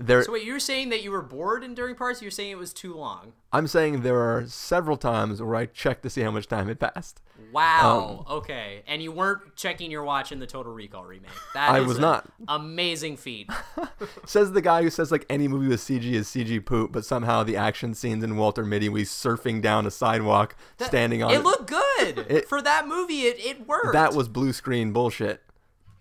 [0.00, 2.22] there so wait you were saying that you were bored in during parts?
[2.22, 3.32] You're saying it was too long?
[3.52, 6.78] I'm saying there are several times where i checked to see how much time had
[6.78, 7.20] passed.
[7.52, 8.82] Wow Um, okay.
[8.86, 11.30] And you weren't checking your watch in the total recall remake.
[11.54, 12.30] That I is was not.
[12.46, 13.50] amazing feat.
[14.26, 17.42] Says the guy who says like any movie with cg is cg poop but somehow
[17.42, 21.68] the action scenes in walter mitty we surfing down a sidewalk standing on it looked
[21.70, 22.26] good.
[22.28, 23.94] It- for that movie it, it worked.
[23.94, 25.42] That was blue screen bullshit.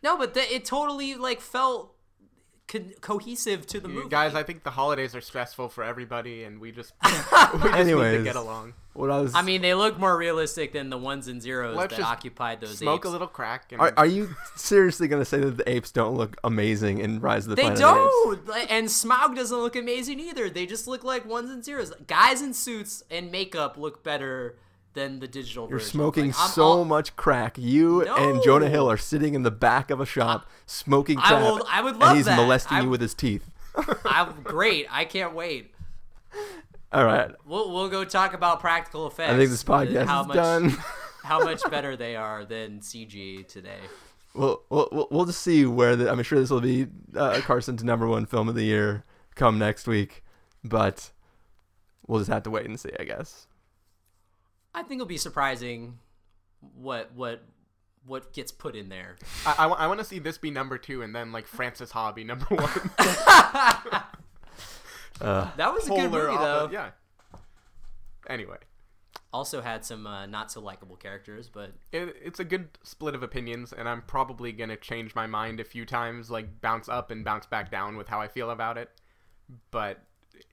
[0.04, 1.96] No, but th- it totally like felt
[2.68, 4.10] co- cohesive to the You movie.
[4.10, 7.94] guys, I think the holidays are stressful for everybody, and we just we just need
[7.96, 8.74] to get along.
[8.94, 11.92] what i was I mean, they look more realistic than the ones and zeros Let's
[11.92, 13.08] that just occupied those Smoke apes.
[13.08, 13.72] a little crack.
[13.72, 17.20] And Are, are you seriously going to say that the apes don't look amazing in
[17.20, 18.46] Rise of the They Planet of the Apes?
[18.46, 20.50] don't, Like, and Smaug doesn't look amazing either.
[20.50, 21.92] They just look like ones and zeros.
[22.08, 24.58] Guys in suits and makeup look better
[24.98, 25.92] than the digital You're version.
[25.92, 27.58] smoking Like, so all- much crack.
[27.58, 31.42] You and Jonah Hill are sitting in the back of a shop smoking I crack.
[31.44, 32.36] will- I would And love he's that.
[32.36, 33.50] molesting I- you with his teeth.
[34.06, 34.88] I'm great.
[34.90, 35.74] I can't wait.
[36.92, 37.32] All right.
[37.46, 39.34] We'll we'll go talk about practical effects.
[39.34, 40.70] I think this podcast how is much, done.
[41.24, 43.80] how much better they are than CG today.
[44.34, 46.12] We'll, we'll, we'll- we'll just see where the.
[46.12, 49.04] I'm sure this will be uh, Carson's number one film of the year
[49.36, 50.24] come next week,
[50.64, 51.12] but
[52.08, 53.48] we'll just have to wait and see, I guess.
[54.74, 56.00] I think it'll be surprising
[56.76, 57.44] what what
[58.06, 59.18] what gets put in there.
[59.46, 62.24] I, I, want to see this be number two, and then like Frances Ha be
[62.24, 62.92] number one.
[65.20, 66.70] Uh, That was a good movie oppo- though.
[66.72, 66.92] Yeah.
[68.30, 68.58] Anyway,
[69.34, 73.24] Also had some uh, not so likable characters, but it, it's a good split of
[73.24, 77.24] opinions, and I'm probably gonna change my mind a few times, like bounce up and
[77.24, 78.92] bounce back down with how I feel about it.
[79.72, 80.04] But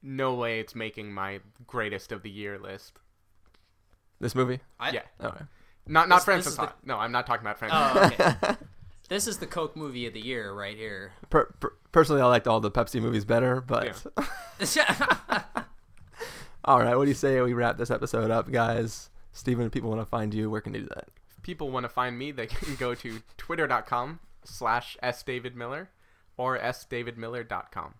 [0.02, 3.00] no way it's making my greatest of the year list.
[4.24, 4.60] This movie?
[4.80, 5.02] I, Yeah.
[5.20, 5.42] All right.
[5.86, 7.78] Not not This- this Francis is the- No, I'm not talking about Francis.
[7.78, 8.56] Oh, okay.
[9.10, 11.12] this is the Coke movie of the year right here.
[11.28, 14.02] Per, per, personally, I liked all the Pepsi movies better, but.
[16.64, 16.96] all right.
[16.96, 19.10] What do you say we wrap this episode up, guys?
[19.34, 21.08] Stephen, if people want to find you, where can they do that?
[21.36, 25.88] If people want to find me, they can go to twitter.com slash sdavidmiller
[26.38, 27.94] or sdavidmiller.com.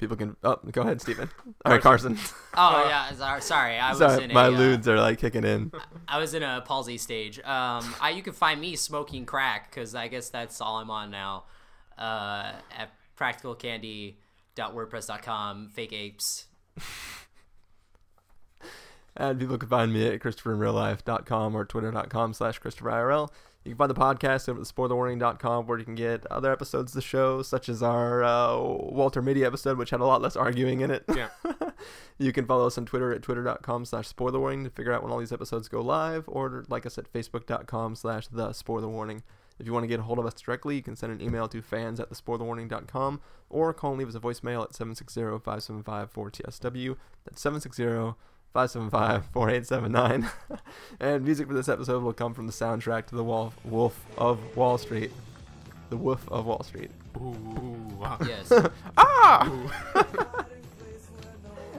[0.00, 0.34] people can.
[0.42, 1.30] Oh, go ahead, Stephen.
[1.64, 2.18] All right, Carson.
[2.56, 3.78] Oh yeah, sorry, sorry.
[3.78, 5.70] I was Sorry, in my a, uh, ludes are like kicking in.
[6.08, 7.38] I was in a palsy stage.
[7.40, 11.12] Um, I, you can find me smoking crack because I guess that's all I'm on
[11.12, 11.44] now.
[11.96, 15.68] Uh, at practicalcandy.wordpress.com.
[15.68, 16.46] Fake apes.
[19.16, 23.28] And people can find me at ChristopherInRealLife.com or Twitter.com slash ChristopherIRL.
[23.64, 26.94] You can find the podcast over at SpoilerWarning.com where you can get other episodes of
[26.94, 30.80] the show, such as our uh, Walter Mitty episode, which had a lot less arguing
[30.80, 31.04] in it.
[31.14, 31.28] Yeah.
[32.18, 35.18] you can follow us on Twitter at Twitter.com slash SpoilerWarning to figure out when all
[35.18, 39.22] these episodes go live, or like us at Facebook.com slash The Spoiler Warning.
[39.58, 41.46] If you want to get a hold of us directly, you can send an email
[41.48, 43.20] to fans at thespoilerwarning.com
[43.50, 46.96] or call and leave us a voicemail at 760-575-4TSW.
[47.26, 48.14] That's 760
[48.52, 50.30] 575 4879.
[51.00, 54.38] And music for this episode will come from the soundtrack to The Wolf, Wolf of
[54.56, 55.12] Wall Street.
[55.88, 56.90] The Wolf of Wall Street.
[57.16, 57.30] Ooh,
[57.98, 58.18] wow.
[58.26, 58.52] Yes.
[58.96, 59.48] ah!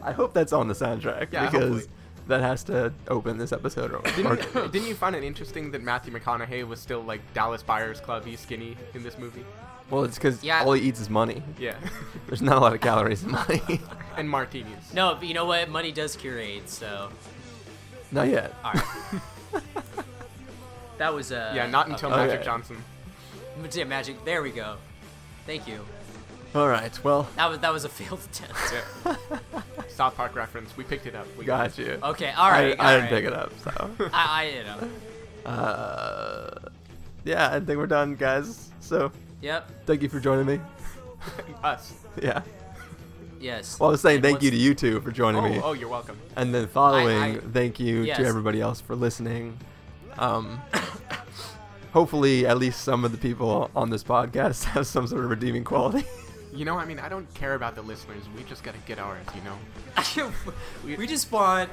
[0.03, 1.83] I hope that's on the soundtrack Yeah, because hopefully.
[2.27, 3.91] That has to open this episode.
[3.91, 7.63] Or, or- Didn't, didn't you find it interesting that Matthew McConaughey was still like Dallas
[7.63, 9.45] Buyers Club y skinny in this movie?
[9.89, 10.63] well, it's because Yeah.
[10.63, 11.43] all he eats is money.
[11.59, 11.75] Yeah.
[12.27, 13.61] There's not a lot of calories in money.
[14.17, 14.93] and martinis.
[14.93, 15.67] no, but you know what?
[15.69, 16.71] Money does cure AIDS.
[16.73, 17.09] So
[18.11, 18.53] not yet.
[18.63, 19.21] all right.
[20.97, 21.51] that was uh.
[21.55, 22.27] Yeah, not until Okay.
[22.27, 22.77] Magic Johnson.
[23.73, 24.23] Yeah, magic.
[24.23, 24.77] There we go.
[25.45, 25.79] Thank you.
[26.55, 27.03] All right.
[27.03, 28.55] Well, That was that was a failed attempt.
[28.71, 29.61] Yeah.
[29.91, 30.75] South Park reference.
[30.77, 31.27] We picked it up.
[31.37, 31.99] We got you.
[32.03, 32.75] Okay, all right.
[32.79, 33.21] I, I all didn't right.
[33.21, 34.09] pick it up, so.
[34.13, 35.49] I, I you know.
[35.51, 36.69] Uh,
[37.23, 38.71] yeah, I think we're done, guys.
[38.79, 39.11] So,
[39.41, 39.85] Yep.
[39.85, 40.59] thank you for joining me.
[41.63, 41.93] Us.
[42.21, 42.41] Yeah.
[43.39, 43.79] Yes.
[43.79, 45.59] Well, I was saying And thank you to you two for joining Oh, me.
[45.63, 46.17] oh, you're welcome.
[46.35, 48.17] And then following, I- thank you Yes.
[48.17, 49.57] to everybody else for listening.
[50.17, 50.61] Um,
[51.93, 55.63] hopefully, at least some of the people on this podcast have some sort of redeeming
[55.63, 56.05] quality.
[56.53, 58.23] You know, I mean, I don't care about the listeners.
[58.35, 60.31] We just gotta get ours, you know?
[60.97, 61.69] we just want.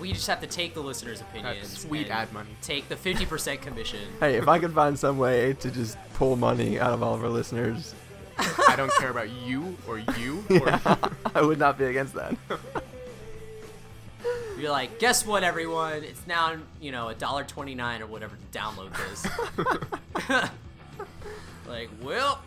[0.00, 1.78] We just have to take the listeners' opinions.
[1.78, 2.48] sweet and ad money.
[2.62, 4.00] Take the fifty percent commission.
[4.20, 7.22] hey, if I could find some way to just pull money out of all of
[7.22, 7.94] our listeners,
[8.38, 10.96] I don't care about you or you or yeah,
[11.34, 12.34] I would not be against that.
[14.58, 16.04] You're like, guess what, everyone?
[16.04, 20.46] It's now you know a dollar twenty nine or whatever to download this.
[21.68, 22.40] like, well,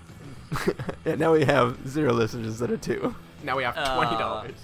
[1.05, 3.15] yeah, now we have zero listeners instead of two.
[3.43, 4.55] Now we have Uh, twenty dollars.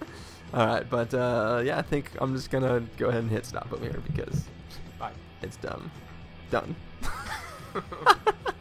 [0.54, 3.72] All right, but uh, yeah, I think I'm just gonna go ahead and hit stop
[3.72, 4.44] over here because
[4.98, 5.12] Bye.
[5.42, 5.90] it's dumb.
[6.50, 6.74] Done.